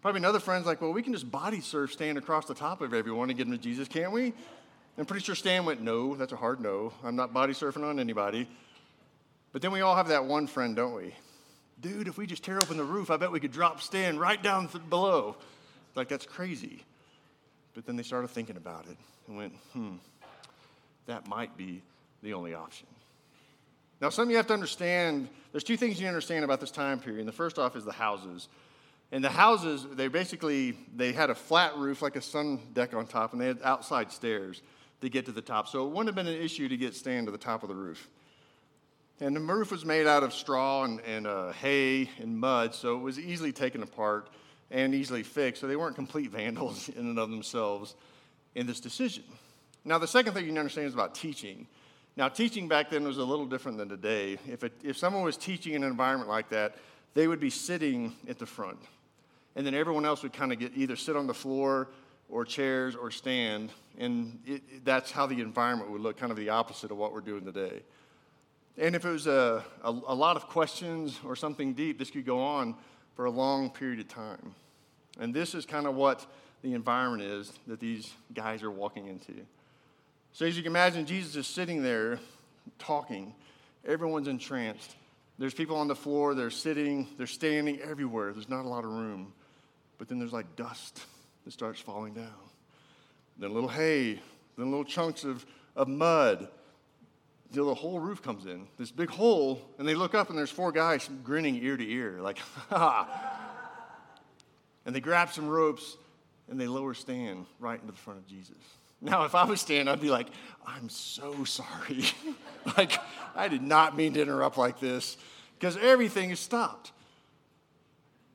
Probably 0.00 0.20
another 0.20 0.40
friend's 0.40 0.66
like, 0.66 0.80
well, 0.80 0.92
we 0.92 1.02
can 1.02 1.12
just 1.12 1.30
body 1.30 1.60
surf 1.60 1.92
Stan 1.92 2.16
across 2.16 2.46
the 2.46 2.54
top 2.54 2.80
of 2.80 2.94
everyone 2.94 3.28
and 3.28 3.36
get 3.36 3.46
them 3.46 3.56
to 3.56 3.62
Jesus, 3.62 3.88
can't 3.88 4.10
we? 4.10 4.32
I'm 4.98 5.04
pretty 5.04 5.24
sure 5.24 5.34
Stan 5.34 5.64
went, 5.64 5.82
no, 5.82 6.16
that's 6.16 6.32
a 6.32 6.36
hard 6.36 6.60
no. 6.60 6.92
I'm 7.04 7.14
not 7.14 7.32
body 7.32 7.52
surfing 7.52 7.84
on 7.84 8.00
anybody. 8.00 8.48
But 9.52 9.60
then 9.60 9.70
we 9.70 9.82
all 9.82 9.94
have 9.94 10.08
that 10.08 10.24
one 10.24 10.46
friend, 10.46 10.74
don't 10.74 10.94
we? 10.94 11.14
Dude, 11.80 12.08
if 12.08 12.16
we 12.16 12.26
just 12.26 12.42
tear 12.42 12.56
open 12.56 12.78
the 12.78 12.84
roof, 12.84 13.10
I 13.10 13.16
bet 13.16 13.30
we 13.30 13.38
could 13.40 13.52
drop 13.52 13.82
Stan 13.82 14.18
right 14.18 14.42
down 14.42 14.68
below. 14.88 15.36
Like, 15.94 16.08
that's 16.08 16.24
crazy. 16.24 16.84
But 17.74 17.86
then 17.86 17.96
they 17.96 18.02
started 18.02 18.28
thinking 18.28 18.56
about 18.56 18.86
it 18.86 18.96
and 19.26 19.36
went, 19.36 19.54
hmm, 19.72 19.94
that 21.06 21.26
might 21.26 21.56
be 21.56 21.82
the 22.22 22.34
only 22.34 22.54
option. 22.54 22.86
Now, 24.00 24.08
something 24.08 24.30
you 24.30 24.36
have 24.36 24.48
to 24.48 24.54
understand 24.54 25.28
there's 25.52 25.64
two 25.64 25.76
things 25.76 26.00
you 26.00 26.08
understand 26.08 26.44
about 26.44 26.60
this 26.60 26.70
time 26.70 26.98
period. 26.98 27.20
And 27.20 27.28
the 27.28 27.32
first 27.32 27.58
off 27.58 27.76
is 27.76 27.84
the 27.84 27.92
houses. 27.92 28.48
And 29.12 29.22
the 29.22 29.30
houses, 29.30 29.86
they 29.92 30.08
basically 30.08 30.78
they 30.96 31.12
had 31.12 31.28
a 31.28 31.34
flat 31.34 31.76
roof 31.76 32.00
like 32.00 32.16
a 32.16 32.22
sun 32.22 32.58
deck 32.72 32.94
on 32.94 33.06
top, 33.06 33.32
and 33.32 33.40
they 33.40 33.48
had 33.48 33.58
outside 33.62 34.10
stairs 34.10 34.62
to 35.02 35.10
get 35.10 35.26
to 35.26 35.32
the 35.32 35.42
top. 35.42 35.68
So 35.68 35.84
it 35.86 35.90
wouldn't 35.90 36.06
have 36.06 36.14
been 36.14 36.26
an 36.26 36.40
issue 36.40 36.68
to 36.68 36.76
get 36.76 36.94
Stan 36.94 37.26
to 37.26 37.30
the 37.30 37.38
top 37.38 37.62
of 37.62 37.68
the 37.68 37.74
roof. 37.74 38.08
And 39.20 39.36
the 39.36 39.40
roof 39.40 39.70
was 39.70 39.84
made 39.84 40.06
out 40.06 40.22
of 40.22 40.32
straw 40.32 40.84
and, 40.84 41.00
and 41.00 41.26
uh, 41.26 41.52
hay 41.52 42.08
and 42.18 42.38
mud, 42.38 42.74
so 42.74 42.96
it 42.96 43.00
was 43.02 43.20
easily 43.20 43.52
taken 43.52 43.82
apart 43.82 44.30
and 44.72 44.94
easily 44.94 45.22
fixed. 45.22 45.60
So 45.60 45.68
they 45.68 45.76
weren't 45.76 45.94
complete 45.94 46.30
vandals 46.30 46.88
in 46.96 47.06
and 47.06 47.18
of 47.18 47.30
themselves 47.30 47.94
in 48.54 48.66
this 48.66 48.80
decision. 48.80 49.24
Now, 49.84 49.98
the 49.98 50.08
second 50.08 50.34
thing 50.34 50.44
you 50.44 50.50
need 50.50 50.56
to 50.56 50.60
understand 50.60 50.88
is 50.88 50.94
about 50.94 51.14
teaching. 51.14 51.66
Now, 52.16 52.28
teaching 52.28 52.68
back 52.68 52.90
then 52.90 53.04
was 53.04 53.18
a 53.18 53.24
little 53.24 53.46
different 53.46 53.78
than 53.78 53.88
today. 53.88 54.38
If, 54.48 54.64
it, 54.64 54.72
if 54.82 54.96
someone 54.96 55.22
was 55.22 55.36
teaching 55.36 55.74
in 55.74 55.82
an 55.82 55.90
environment 55.90 56.28
like 56.28 56.48
that, 56.50 56.76
they 57.14 57.28
would 57.28 57.40
be 57.40 57.50
sitting 57.50 58.14
at 58.28 58.38
the 58.38 58.46
front. 58.46 58.78
And 59.54 59.66
then 59.66 59.74
everyone 59.74 60.06
else 60.06 60.22
would 60.22 60.32
kind 60.32 60.52
of 60.52 60.58
get 60.58 60.72
either 60.74 60.96
sit 60.96 61.16
on 61.16 61.26
the 61.26 61.34
floor 61.34 61.88
or 62.30 62.44
chairs 62.44 62.96
or 62.96 63.10
stand. 63.10 63.70
And 63.98 64.40
it, 64.46 64.84
that's 64.84 65.10
how 65.10 65.26
the 65.26 65.40
environment 65.40 65.90
would 65.90 66.00
look, 66.00 66.16
kind 66.16 66.30
of 66.30 66.38
the 66.38 66.48
opposite 66.48 66.90
of 66.90 66.96
what 66.96 67.12
we're 67.12 67.20
doing 67.20 67.44
today. 67.44 67.82
And 68.78 68.96
if 68.96 69.04
it 69.04 69.10
was 69.10 69.26
a, 69.26 69.62
a, 69.84 69.90
a, 69.90 70.14
lot 70.14 70.36
of 70.36 70.46
questions 70.46 71.18
or 71.26 71.36
something 71.36 71.74
deep, 71.74 71.98
this 71.98 72.10
could 72.10 72.24
go 72.24 72.40
on 72.40 72.74
for 73.14 73.26
a 73.26 73.30
long 73.30 73.68
period 73.68 74.00
of 74.00 74.08
time. 74.08 74.54
And 75.20 75.34
this 75.34 75.54
is 75.54 75.66
kind 75.66 75.86
of 75.86 75.94
what 75.94 76.26
the 76.62 76.74
environment 76.74 77.22
is 77.22 77.52
that 77.66 77.80
these 77.80 78.12
guys 78.32 78.62
are 78.62 78.70
walking 78.70 79.08
into. 79.08 79.34
So, 80.32 80.46
as 80.46 80.56
you 80.56 80.62
can 80.62 80.72
imagine, 80.72 81.04
Jesus 81.04 81.36
is 81.36 81.46
sitting 81.46 81.82
there 81.82 82.18
talking. 82.78 83.34
Everyone's 83.86 84.28
entranced. 84.28 84.96
There's 85.38 85.54
people 85.54 85.76
on 85.76 85.88
the 85.88 85.94
floor, 85.94 86.34
they're 86.34 86.50
sitting, 86.50 87.08
they're 87.18 87.26
standing 87.26 87.80
everywhere. 87.80 88.32
There's 88.32 88.48
not 88.48 88.64
a 88.64 88.68
lot 88.68 88.84
of 88.84 88.90
room. 88.90 89.32
But 89.98 90.08
then 90.08 90.18
there's 90.18 90.32
like 90.32 90.56
dust 90.56 91.02
that 91.44 91.52
starts 91.52 91.80
falling 91.80 92.14
down. 92.14 92.32
Then 93.38 93.50
a 93.50 93.52
little 93.52 93.68
hay, 93.68 94.20
then 94.56 94.70
little 94.70 94.84
chunks 94.84 95.24
of, 95.24 95.44
of 95.74 95.88
mud 95.88 96.48
till 97.52 97.66
the 97.66 97.74
whole 97.74 98.00
roof 98.00 98.22
comes 98.22 98.46
in, 98.46 98.66
this 98.78 98.90
big 98.90 99.10
hole, 99.10 99.60
and 99.78 99.86
they 99.86 99.94
look 99.94 100.14
up 100.14 100.30
and 100.30 100.38
there's 100.38 100.50
four 100.50 100.72
guys 100.72 101.08
grinning 101.22 101.62
ear 101.62 101.76
to 101.76 101.86
ear, 101.86 102.18
like, 102.20 102.38
ha. 102.70 103.41
And 104.84 104.94
they 104.94 105.00
grab 105.00 105.30
some 105.30 105.48
ropes 105.48 105.96
and 106.50 106.60
they 106.60 106.66
lower 106.66 106.94
Stan 106.94 107.46
right 107.60 107.80
into 107.80 107.92
the 107.92 107.98
front 107.98 108.18
of 108.18 108.26
Jesus. 108.26 108.56
Now, 109.00 109.24
if 109.24 109.34
I 109.34 109.44
was 109.44 109.60
Stan, 109.60 109.88
I'd 109.88 110.00
be 110.00 110.10
like, 110.10 110.28
I'm 110.66 110.88
so 110.88 111.44
sorry. 111.44 112.04
like, 112.76 112.92
I 113.34 113.48
did 113.48 113.62
not 113.62 113.96
mean 113.96 114.14
to 114.14 114.22
interrupt 114.22 114.56
like 114.56 114.78
this 114.78 115.16
because 115.58 115.76
everything 115.76 116.30
is 116.30 116.40
stopped. 116.40 116.92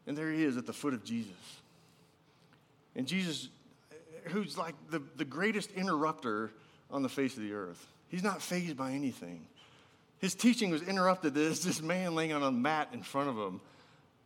And 0.05 0.17
there 0.17 0.31
he 0.31 0.43
is 0.43 0.57
at 0.57 0.65
the 0.65 0.73
foot 0.73 0.93
of 0.93 1.03
Jesus. 1.03 1.31
And 2.95 3.07
Jesus, 3.07 3.49
who's 4.25 4.57
like 4.57 4.75
the, 4.89 5.01
the 5.15 5.25
greatest 5.25 5.71
interrupter 5.71 6.51
on 6.89 7.03
the 7.03 7.09
face 7.09 7.35
of 7.37 7.43
the 7.43 7.53
earth, 7.53 7.85
he's 8.09 8.23
not 8.23 8.41
fazed 8.41 8.75
by 8.75 8.91
anything. 8.91 9.45
His 10.19 10.33
teaching 10.33 10.71
was 10.71 10.81
interrupted. 10.81 11.33
There's 11.33 11.63
this 11.63 11.81
man 11.81 12.15
laying 12.15 12.33
on 12.33 12.41
a 12.41 12.51
mat 12.51 12.89
in 12.91 13.03
front 13.03 13.29
of 13.29 13.37
him. 13.37 13.61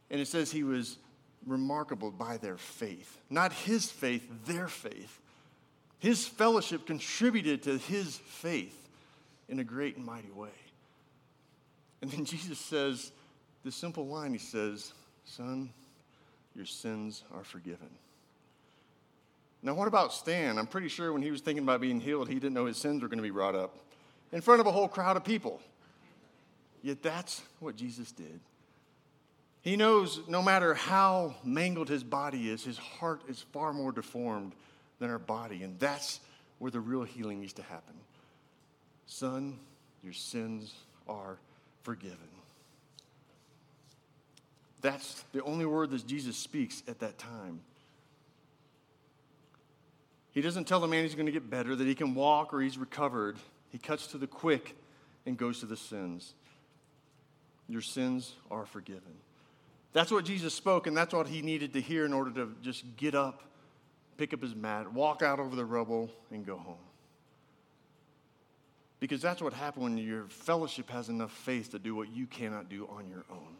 And 0.09 0.21
it 0.21 0.27
says 0.27 0.51
he 0.51 0.63
was 0.63 0.97
remarkable 1.45 2.11
by 2.11 2.37
their 2.37 2.57
faith. 2.57 3.17
Not 3.29 3.53
his 3.53 3.89
faith, 3.89 4.27
their 4.45 4.67
faith. 4.67 5.19
His 5.99 6.27
fellowship 6.27 6.85
contributed 6.85 7.63
to 7.63 7.77
his 7.77 8.17
faith 8.17 8.77
in 9.49 9.59
a 9.59 9.63
great 9.63 9.97
and 9.97 10.05
mighty 10.05 10.31
way. 10.31 10.49
And 12.01 12.09
then 12.11 12.25
Jesus 12.25 12.59
says 12.59 13.11
this 13.63 13.75
simple 13.75 14.07
line 14.07 14.33
He 14.33 14.39
says, 14.39 14.93
Son, 15.25 15.69
your 16.55 16.65
sins 16.65 17.23
are 17.33 17.43
forgiven. 17.43 17.89
Now, 19.63 19.75
what 19.75 19.87
about 19.87 20.11
Stan? 20.11 20.57
I'm 20.57 20.65
pretty 20.65 20.87
sure 20.87 21.13
when 21.13 21.21
he 21.21 21.29
was 21.29 21.41
thinking 21.41 21.63
about 21.63 21.81
being 21.81 21.99
healed, 21.99 22.27
he 22.27 22.35
didn't 22.35 22.53
know 22.53 22.65
his 22.65 22.77
sins 22.77 23.03
were 23.03 23.07
going 23.07 23.19
to 23.19 23.23
be 23.23 23.29
brought 23.29 23.55
up 23.55 23.77
in 24.31 24.41
front 24.41 24.59
of 24.59 24.65
a 24.65 24.71
whole 24.71 24.87
crowd 24.87 25.17
of 25.17 25.23
people. 25.23 25.61
Yet 26.81 27.03
that's 27.03 27.43
what 27.59 27.75
Jesus 27.75 28.11
did. 28.11 28.39
He 29.61 29.75
knows 29.75 30.21
no 30.27 30.41
matter 30.41 30.73
how 30.73 31.35
mangled 31.43 31.87
his 31.87 32.03
body 32.03 32.49
is, 32.49 32.63
his 32.63 32.77
heart 32.77 33.21
is 33.27 33.39
far 33.51 33.73
more 33.73 33.91
deformed 33.91 34.53
than 34.99 35.09
our 35.09 35.19
body. 35.19 35.63
And 35.63 35.79
that's 35.79 36.19
where 36.57 36.71
the 36.71 36.79
real 36.79 37.03
healing 37.03 37.41
needs 37.41 37.53
to 37.53 37.63
happen. 37.63 37.93
Son, 39.05 39.59
your 40.03 40.13
sins 40.13 40.73
are 41.07 41.37
forgiven. 41.83 42.17
That's 44.81 45.23
the 45.31 45.43
only 45.43 45.65
word 45.65 45.91
that 45.91 46.07
Jesus 46.07 46.37
speaks 46.37 46.81
at 46.87 46.99
that 46.99 47.19
time. 47.19 47.61
He 50.31 50.41
doesn't 50.41 50.65
tell 50.65 50.79
the 50.79 50.87
man 50.87 51.03
he's 51.03 51.13
going 51.13 51.27
to 51.27 51.31
get 51.31 51.49
better, 51.49 51.75
that 51.75 51.85
he 51.85 51.93
can 51.93 52.15
walk 52.15 52.53
or 52.53 52.61
he's 52.61 52.77
recovered. 52.77 53.37
He 53.69 53.77
cuts 53.77 54.07
to 54.07 54.17
the 54.17 54.27
quick 54.27 54.75
and 55.25 55.37
goes 55.37 55.59
to 55.59 55.67
the 55.67 55.77
sins. 55.77 56.33
Your 57.67 57.81
sins 57.81 58.33
are 58.49 58.65
forgiven. 58.65 59.13
That's 59.93 60.11
what 60.11 60.23
Jesus 60.23 60.53
spoke, 60.53 60.87
and 60.87 60.95
that's 60.95 61.13
what 61.13 61.27
he 61.27 61.41
needed 61.41 61.73
to 61.73 61.81
hear 61.81 62.05
in 62.05 62.13
order 62.13 62.31
to 62.31 62.55
just 62.61 62.83
get 62.95 63.13
up, 63.13 63.43
pick 64.17 64.33
up 64.33 64.41
his 64.41 64.55
mat, 64.55 64.91
walk 64.93 65.21
out 65.21 65.39
over 65.39 65.55
the 65.55 65.65
rubble, 65.65 66.09
and 66.31 66.45
go 66.45 66.57
home. 66.57 66.75
Because 68.99 69.21
that's 69.21 69.41
what 69.41 69.53
happens 69.53 69.83
when 69.83 69.97
your 69.97 70.25
fellowship 70.27 70.89
has 70.91 71.09
enough 71.09 71.31
faith 71.31 71.71
to 71.71 71.79
do 71.79 71.95
what 71.95 72.09
you 72.09 72.27
cannot 72.27 72.69
do 72.69 72.87
on 72.87 73.09
your 73.09 73.25
own. 73.29 73.55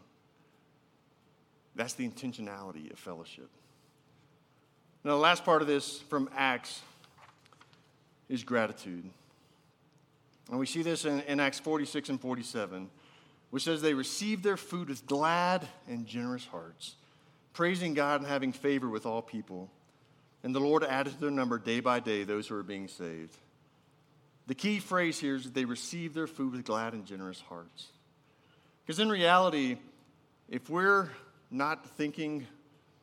That's 1.74 1.94
the 1.94 2.08
intentionality 2.08 2.90
of 2.92 2.98
fellowship. 2.98 3.48
Now, 5.04 5.12
the 5.12 5.16
last 5.16 5.44
part 5.44 5.62
of 5.62 5.68
this 5.68 5.98
from 5.98 6.30
Acts 6.34 6.80
is 8.28 8.44
gratitude. 8.44 9.04
And 10.48 10.58
we 10.58 10.66
see 10.66 10.82
this 10.82 11.04
in, 11.04 11.20
in 11.22 11.40
Acts 11.40 11.58
46 11.58 12.10
and 12.10 12.20
47 12.20 12.88
which 13.52 13.64
says 13.64 13.82
they 13.82 13.92
received 13.92 14.42
their 14.42 14.56
food 14.56 14.88
with 14.88 15.04
glad 15.04 15.68
and 15.86 16.06
generous 16.06 16.46
hearts, 16.46 16.96
praising 17.52 17.92
God 17.92 18.22
and 18.22 18.26
having 18.26 18.50
favor 18.50 18.88
with 18.88 19.04
all 19.04 19.20
people. 19.20 19.70
And 20.42 20.54
the 20.54 20.60
Lord 20.60 20.82
added 20.82 21.12
to 21.12 21.20
their 21.20 21.30
number 21.30 21.58
day 21.58 21.80
by 21.80 22.00
day 22.00 22.24
those 22.24 22.46
who 22.48 22.54
were 22.54 22.62
being 22.62 22.88
saved. 22.88 23.36
The 24.46 24.54
key 24.54 24.78
phrase 24.78 25.20
here 25.20 25.36
is 25.36 25.44
that 25.44 25.52
they 25.52 25.66
received 25.66 26.14
their 26.14 26.26
food 26.26 26.54
with 26.54 26.64
glad 26.64 26.94
and 26.94 27.04
generous 27.04 27.42
hearts. 27.42 27.88
Because 28.86 28.98
in 28.98 29.10
reality, 29.10 29.76
if 30.48 30.70
we're 30.70 31.10
not 31.50 31.86
thinking 31.98 32.46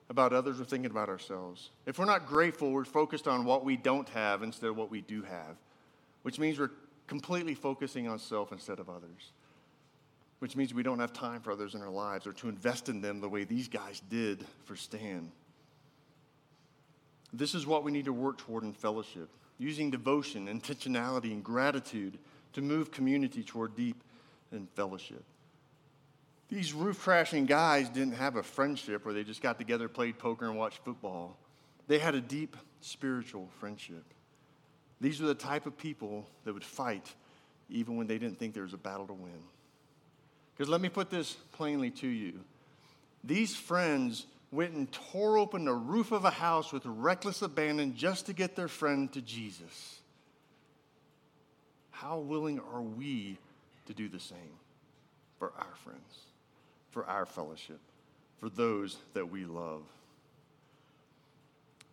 about 0.09 0.33
others, 0.33 0.57
we're 0.57 0.65
thinking 0.65 0.89
about 0.89 1.09
ourselves. 1.09 1.69
If 1.85 1.99
we're 1.99 2.05
not 2.05 2.25
grateful, 2.25 2.71
we're 2.71 2.85
focused 2.85 3.27
on 3.27 3.45
what 3.45 3.63
we 3.63 3.77
don't 3.77 4.09
have 4.09 4.41
instead 4.41 4.71
of 4.71 4.77
what 4.77 4.89
we 4.89 5.01
do 5.01 5.21
have, 5.21 5.57
which 6.23 6.39
means 6.39 6.57
we're 6.57 6.71
completely 7.05 7.53
focusing 7.53 8.07
on 8.07 8.17
self 8.17 8.51
instead 8.51 8.79
of 8.79 8.89
others 8.89 9.31
which 10.39 10.55
means 10.55 10.73
we 10.73 10.83
don't 10.83 10.99
have 10.99 11.13
time 11.13 11.41
for 11.41 11.51
others 11.51 11.75
in 11.75 11.81
our 11.81 11.89
lives 11.89 12.25
or 12.25 12.33
to 12.33 12.49
invest 12.49 12.89
in 12.89 13.01
them 13.01 13.19
the 13.19 13.29
way 13.29 13.43
these 13.43 13.67
guys 13.67 14.01
did 14.09 14.45
for 14.65 14.75
Stan. 14.75 15.31
This 17.31 17.53
is 17.53 17.67
what 17.67 17.83
we 17.83 17.91
need 17.91 18.05
to 18.05 18.13
work 18.13 18.37
toward 18.37 18.63
in 18.63 18.73
fellowship, 18.73 19.29
using 19.57 19.91
devotion, 19.91 20.47
intentionality, 20.47 21.31
and 21.31 21.43
gratitude 21.43 22.17
to 22.53 22.61
move 22.61 22.91
community 22.91 23.43
toward 23.43 23.75
deep 23.75 24.03
and 24.51 24.67
fellowship. 24.71 25.23
These 26.47 26.73
roof 26.73 26.99
crashing 26.99 27.45
guys 27.45 27.89
didn't 27.89 28.13
have 28.13 28.35
a 28.35 28.41
friendship 28.41 29.05
where 29.05 29.13
they 29.13 29.23
just 29.23 29.41
got 29.41 29.59
together, 29.59 29.87
played 29.87 30.17
poker, 30.17 30.47
and 30.47 30.57
watched 30.57 30.83
football. 30.83 31.37
They 31.87 31.99
had 31.99 32.15
a 32.15 32.21
deep 32.21 32.57
spiritual 32.81 33.49
friendship. 33.59 34.03
These 34.99 35.21
were 35.21 35.27
the 35.27 35.35
type 35.35 35.67
of 35.67 35.77
people 35.77 36.27
that 36.45 36.53
would 36.53 36.63
fight 36.63 37.13
even 37.69 37.97
when 37.97 38.07
they 38.07 38.17
didn't 38.17 38.39
think 38.39 38.55
there 38.55 38.63
was 38.63 38.73
a 38.73 38.77
battle 38.77 39.05
to 39.07 39.13
win. 39.13 39.43
Because 40.59 40.69
let 40.69 40.81
me 40.81 40.89
put 40.89 41.09
this 41.09 41.37
plainly 41.53 41.89
to 41.89 42.07
you 42.07 42.33
these 43.23 43.55
friends 43.55 44.25
went 44.51 44.73
and 44.73 44.91
tore 44.91 45.37
open 45.37 45.63
the 45.63 45.73
roof 45.73 46.11
of 46.11 46.25
a 46.25 46.29
house 46.29 46.73
with 46.73 46.85
reckless 46.85 47.41
abandon 47.41 47.95
just 47.95 48.25
to 48.25 48.33
get 48.33 48.57
their 48.57 48.67
friend 48.67 49.11
to 49.13 49.21
Jesus. 49.21 49.99
How 51.91 52.17
willing 52.19 52.59
are 52.73 52.81
we 52.81 53.37
to 53.87 53.93
do 53.93 54.09
the 54.09 54.19
same 54.19 54.37
for 55.37 55.53
our 55.57 55.75
friends, 55.83 56.19
for 56.91 57.05
our 57.05 57.25
fellowship, 57.25 57.79
for 58.39 58.49
those 58.49 58.97
that 59.13 59.29
we 59.29 59.45
love? 59.45 59.83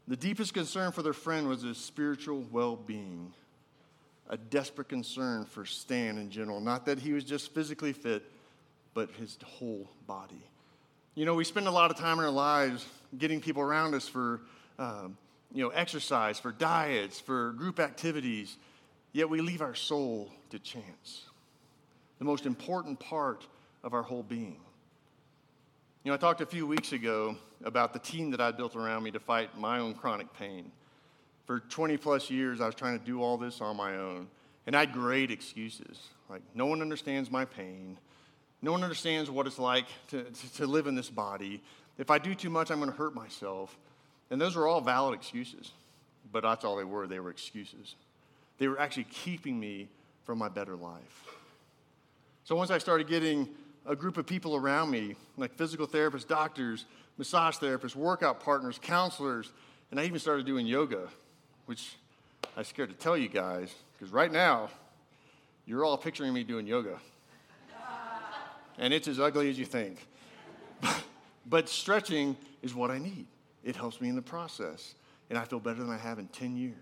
The 0.08 0.16
deepest 0.16 0.54
concern 0.54 0.90
for 0.90 1.02
their 1.02 1.12
friend 1.12 1.48
was 1.48 1.62
his 1.62 1.78
spiritual 1.78 2.44
well 2.50 2.74
being, 2.74 3.32
a 4.28 4.36
desperate 4.36 4.88
concern 4.88 5.44
for 5.44 5.64
Stan 5.64 6.18
in 6.18 6.30
general. 6.30 6.60
Not 6.60 6.86
that 6.86 6.98
he 6.98 7.12
was 7.12 7.22
just 7.24 7.52
physically 7.52 7.92
fit, 7.92 8.24
but 8.96 9.10
his 9.10 9.36
whole 9.44 9.90
body. 10.06 10.42
You 11.14 11.26
know, 11.26 11.34
we 11.34 11.44
spend 11.44 11.68
a 11.68 11.70
lot 11.70 11.90
of 11.90 11.98
time 11.98 12.18
in 12.18 12.24
our 12.24 12.30
lives 12.30 12.86
getting 13.18 13.42
people 13.42 13.60
around 13.60 13.94
us 13.94 14.08
for, 14.08 14.40
um, 14.78 15.18
you 15.52 15.62
know, 15.62 15.68
exercise, 15.68 16.40
for 16.40 16.50
diets, 16.50 17.20
for 17.20 17.52
group 17.52 17.78
activities, 17.78 18.56
yet 19.12 19.28
we 19.28 19.42
leave 19.42 19.60
our 19.60 19.74
soul 19.74 20.32
to 20.48 20.58
chance. 20.58 21.26
The 22.18 22.24
most 22.24 22.46
important 22.46 22.98
part 22.98 23.46
of 23.84 23.92
our 23.92 24.02
whole 24.02 24.22
being. 24.22 24.60
You 26.02 26.10
know, 26.10 26.14
I 26.14 26.16
talked 26.16 26.40
a 26.40 26.46
few 26.46 26.66
weeks 26.66 26.92
ago 26.92 27.36
about 27.64 27.92
the 27.92 27.98
team 27.98 28.30
that 28.30 28.40
I 28.40 28.50
built 28.50 28.76
around 28.76 29.02
me 29.02 29.10
to 29.10 29.20
fight 29.20 29.58
my 29.58 29.78
own 29.78 29.92
chronic 29.92 30.32
pain. 30.32 30.72
For 31.44 31.60
20 31.60 31.98
plus 31.98 32.30
years, 32.30 32.62
I 32.62 32.66
was 32.66 32.74
trying 32.74 32.98
to 32.98 33.04
do 33.04 33.22
all 33.22 33.36
this 33.36 33.60
on 33.60 33.76
my 33.76 33.96
own, 33.96 34.28
and 34.66 34.74
I 34.74 34.80
had 34.80 34.94
great 34.94 35.30
excuses. 35.30 36.00
Like, 36.30 36.40
no 36.54 36.64
one 36.64 36.80
understands 36.80 37.30
my 37.30 37.44
pain. 37.44 37.98
No 38.62 38.72
one 38.72 38.82
understands 38.82 39.30
what 39.30 39.46
it's 39.46 39.58
like 39.58 39.86
to, 40.08 40.24
to, 40.24 40.52
to 40.54 40.66
live 40.66 40.86
in 40.86 40.94
this 40.94 41.10
body. 41.10 41.62
If 41.98 42.10
I 42.10 42.18
do 42.18 42.34
too 42.34 42.50
much, 42.50 42.70
I'm 42.70 42.78
going 42.78 42.90
to 42.90 42.96
hurt 42.96 43.14
myself. 43.14 43.76
And 44.30 44.40
those 44.40 44.56
were 44.56 44.66
all 44.66 44.80
valid 44.80 45.14
excuses, 45.14 45.70
but 46.32 46.42
that's 46.42 46.64
all 46.64 46.76
they 46.76 46.84
were. 46.84 47.06
They 47.06 47.20
were 47.20 47.30
excuses. 47.30 47.94
They 48.58 48.68
were 48.68 48.80
actually 48.80 49.04
keeping 49.04 49.60
me 49.60 49.88
from 50.24 50.38
my 50.38 50.48
better 50.48 50.74
life. 50.74 51.24
So 52.44 52.56
once 52.56 52.70
I 52.70 52.78
started 52.78 53.06
getting 53.06 53.48
a 53.86 53.94
group 53.94 54.16
of 54.16 54.26
people 54.26 54.56
around 54.56 54.90
me, 54.90 55.14
like 55.36 55.54
physical 55.54 55.86
therapists, 55.86 56.26
doctors, 56.26 56.86
massage 57.18 57.56
therapists, 57.56 57.94
workout 57.94 58.40
partners, 58.40 58.78
counselors, 58.82 59.52
and 59.90 60.00
I 60.00 60.04
even 60.04 60.18
started 60.18 60.46
doing 60.46 60.66
yoga, 60.66 61.08
which 61.66 61.96
I'm 62.56 62.64
scared 62.64 62.88
to 62.90 62.96
tell 62.96 63.16
you 63.16 63.28
guys, 63.28 63.72
because 63.96 64.12
right 64.12 64.32
now, 64.32 64.70
you're 65.66 65.84
all 65.84 65.96
picturing 65.96 66.32
me 66.32 66.42
doing 66.42 66.66
yoga 66.66 66.98
and 68.78 68.92
it's 68.92 69.08
as 69.08 69.18
ugly 69.18 69.50
as 69.50 69.58
you 69.58 69.64
think. 69.64 70.06
but 71.46 71.68
stretching 71.68 72.36
is 72.62 72.74
what 72.74 72.90
I 72.90 72.98
need. 72.98 73.26
It 73.64 73.76
helps 73.76 74.00
me 74.00 74.08
in 74.08 74.16
the 74.16 74.22
process, 74.22 74.94
and 75.28 75.38
I 75.38 75.44
feel 75.44 75.60
better 75.60 75.80
than 75.80 75.90
I 75.90 75.98
have 75.98 76.18
in 76.18 76.28
10 76.28 76.56
years 76.56 76.74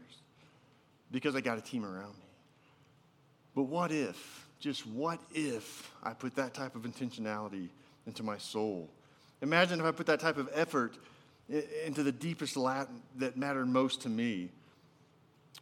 because 1.10 1.34
I 1.34 1.40
got 1.40 1.58
a 1.58 1.60
team 1.60 1.84
around 1.84 2.14
me. 2.14 2.26
But 3.54 3.64
what 3.64 3.92
if, 3.92 4.48
just 4.58 4.86
what 4.86 5.20
if 5.32 5.90
I 6.02 6.12
put 6.12 6.34
that 6.36 6.54
type 6.54 6.74
of 6.74 6.82
intentionality 6.82 7.68
into 8.06 8.22
my 8.22 8.36
soul? 8.36 8.90
Imagine 9.40 9.80
if 9.80 9.86
I 9.86 9.92
put 9.92 10.06
that 10.06 10.20
type 10.20 10.38
of 10.38 10.48
effort 10.52 10.96
into 11.84 12.02
the 12.02 12.12
deepest 12.12 12.56
Latin 12.56 13.02
that 13.16 13.36
mattered 13.36 13.66
most 13.66 14.02
to 14.02 14.08
me. 14.08 14.50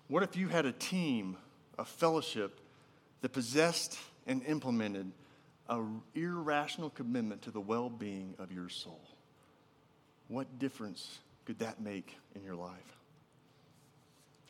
What 0.08 0.22
if 0.22 0.36
you 0.36 0.48
had 0.48 0.66
a 0.66 0.72
team, 0.72 1.36
a 1.78 1.84
fellowship 1.84 2.60
that 3.20 3.32
possessed 3.32 3.98
and 4.26 4.42
implemented 4.46 5.10
an 5.80 6.02
irrational 6.14 6.90
commitment 6.90 7.42
to 7.42 7.50
the 7.50 7.60
well 7.60 7.88
being 7.88 8.34
of 8.38 8.52
your 8.52 8.68
soul. 8.68 9.00
What 10.28 10.58
difference 10.58 11.18
could 11.44 11.58
that 11.58 11.80
make 11.80 12.16
in 12.34 12.42
your 12.42 12.54
life? 12.54 12.96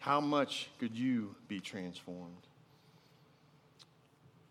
How 0.00 0.20
much 0.20 0.68
could 0.78 0.96
you 0.96 1.34
be 1.48 1.60
transformed? 1.60 2.46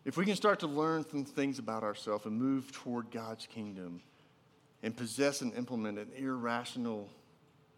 If 0.04 0.18
we 0.18 0.26
can 0.26 0.36
start 0.36 0.60
to 0.62 0.68
learn 0.68 1.06
some 1.10 1.26
things 1.26 1.60
about 1.60 1.84
ourselves 1.84 2.26
and 2.26 2.36
move 2.36 2.72
toward 2.72 3.12
God's 3.12 3.46
kingdom 3.46 4.02
and 4.82 4.96
possess 4.96 5.42
and 5.42 5.54
implement 5.54 6.00
an 6.00 6.08
irrational 6.18 7.08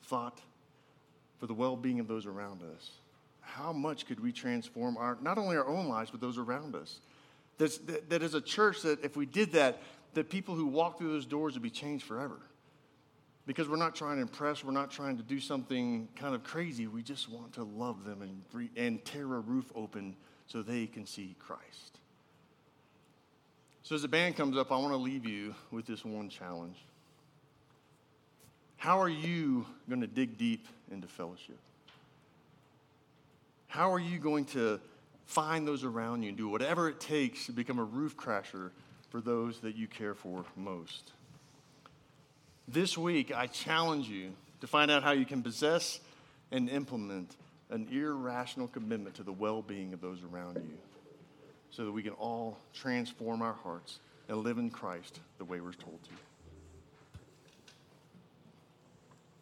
thought 0.03 0.39
for 1.39 1.47
the 1.47 1.53
well 1.53 1.75
being 1.75 1.99
of 1.99 2.07
those 2.07 2.25
around 2.25 2.61
us, 2.61 2.91
how 3.41 3.73
much 3.73 4.05
could 4.05 4.21
we 4.21 4.31
transform 4.31 4.95
our, 4.97 5.17
not 5.21 5.37
only 5.37 5.57
our 5.57 5.67
own 5.67 5.87
lives, 5.87 6.11
but 6.11 6.21
those 6.21 6.37
around 6.37 6.75
us? 6.75 6.99
That's, 7.57 7.77
that, 8.09 8.23
a 8.23 8.41
church, 8.41 8.81
that 8.81 9.03
if 9.03 9.15
we 9.15 9.25
did 9.25 9.51
that, 9.53 9.81
that 10.13 10.29
people 10.29 10.55
who 10.55 10.67
walk 10.67 10.97
through 10.97 11.13
those 11.13 11.25
doors 11.25 11.53
would 11.53 11.63
be 11.63 11.69
changed 11.69 12.05
forever. 12.05 12.39
Because 13.45 13.67
we're 13.67 13.75
not 13.75 13.93
trying 13.93 14.17
to 14.17 14.21
impress, 14.21 14.63
we're 14.63 14.71
not 14.71 14.89
trying 14.89 15.17
to 15.17 15.23
do 15.23 15.39
something 15.39 16.07
kind 16.15 16.33
of 16.33 16.43
crazy. 16.43 16.87
We 16.87 17.03
just 17.03 17.29
want 17.29 17.53
to 17.53 17.63
love 17.63 18.05
them 18.05 18.21
and, 18.21 18.69
and 18.77 19.03
tear 19.03 19.25
a 19.25 19.39
roof 19.39 19.71
open 19.75 20.15
so 20.47 20.61
they 20.61 20.87
can 20.87 21.05
see 21.05 21.35
Christ. 21.39 21.99
So, 23.83 23.95
as 23.95 24.01
the 24.01 24.07
band 24.07 24.37
comes 24.37 24.57
up, 24.57 24.71
I 24.71 24.77
want 24.77 24.93
to 24.93 24.97
leave 24.97 25.25
you 25.25 25.53
with 25.71 25.85
this 25.85 26.05
one 26.05 26.29
challenge. 26.29 26.77
How 28.77 29.01
are 29.01 29.09
you 29.09 29.65
going 29.89 30.01
to 30.01 30.07
dig 30.07 30.37
deep 30.37 30.67
into 30.89 31.07
fellowship? 31.07 31.57
How 33.67 33.91
are 33.91 33.99
you 33.99 34.19
going 34.19 34.45
to 34.45 34.79
find 35.25 35.67
those 35.67 35.83
around 35.83 36.23
you 36.23 36.29
and 36.29 36.37
do 36.37 36.49
whatever 36.49 36.89
it 36.89 36.99
takes 36.99 37.45
to 37.47 37.51
become 37.51 37.79
a 37.79 37.83
roof 37.83 38.17
crasher 38.17 38.71
for 39.09 39.21
those 39.21 39.59
that 39.61 39.75
you 39.75 39.87
care 39.87 40.13
for 40.13 40.45
most? 40.55 41.11
This 42.67 42.97
week, 42.97 43.33
I 43.35 43.47
challenge 43.47 44.07
you 44.07 44.31
to 44.61 44.67
find 44.67 44.89
out 44.89 45.03
how 45.03 45.11
you 45.11 45.25
can 45.25 45.43
possess 45.43 45.99
and 46.51 46.69
implement 46.69 47.35
an 47.69 47.87
irrational 47.91 48.67
commitment 48.67 49.15
to 49.15 49.23
the 49.23 49.31
well 49.31 49.61
being 49.61 49.93
of 49.93 50.01
those 50.01 50.19
around 50.31 50.55
you 50.55 50.77
so 51.71 51.85
that 51.85 51.91
we 51.91 52.03
can 52.03 52.13
all 52.13 52.57
transform 52.73 53.41
our 53.41 53.53
hearts 53.53 53.99
and 54.29 54.37
live 54.37 54.57
in 54.57 54.69
Christ 54.69 55.19
the 55.39 55.45
way 55.45 55.59
we're 55.59 55.73
told 55.73 56.01
to. 56.03 56.09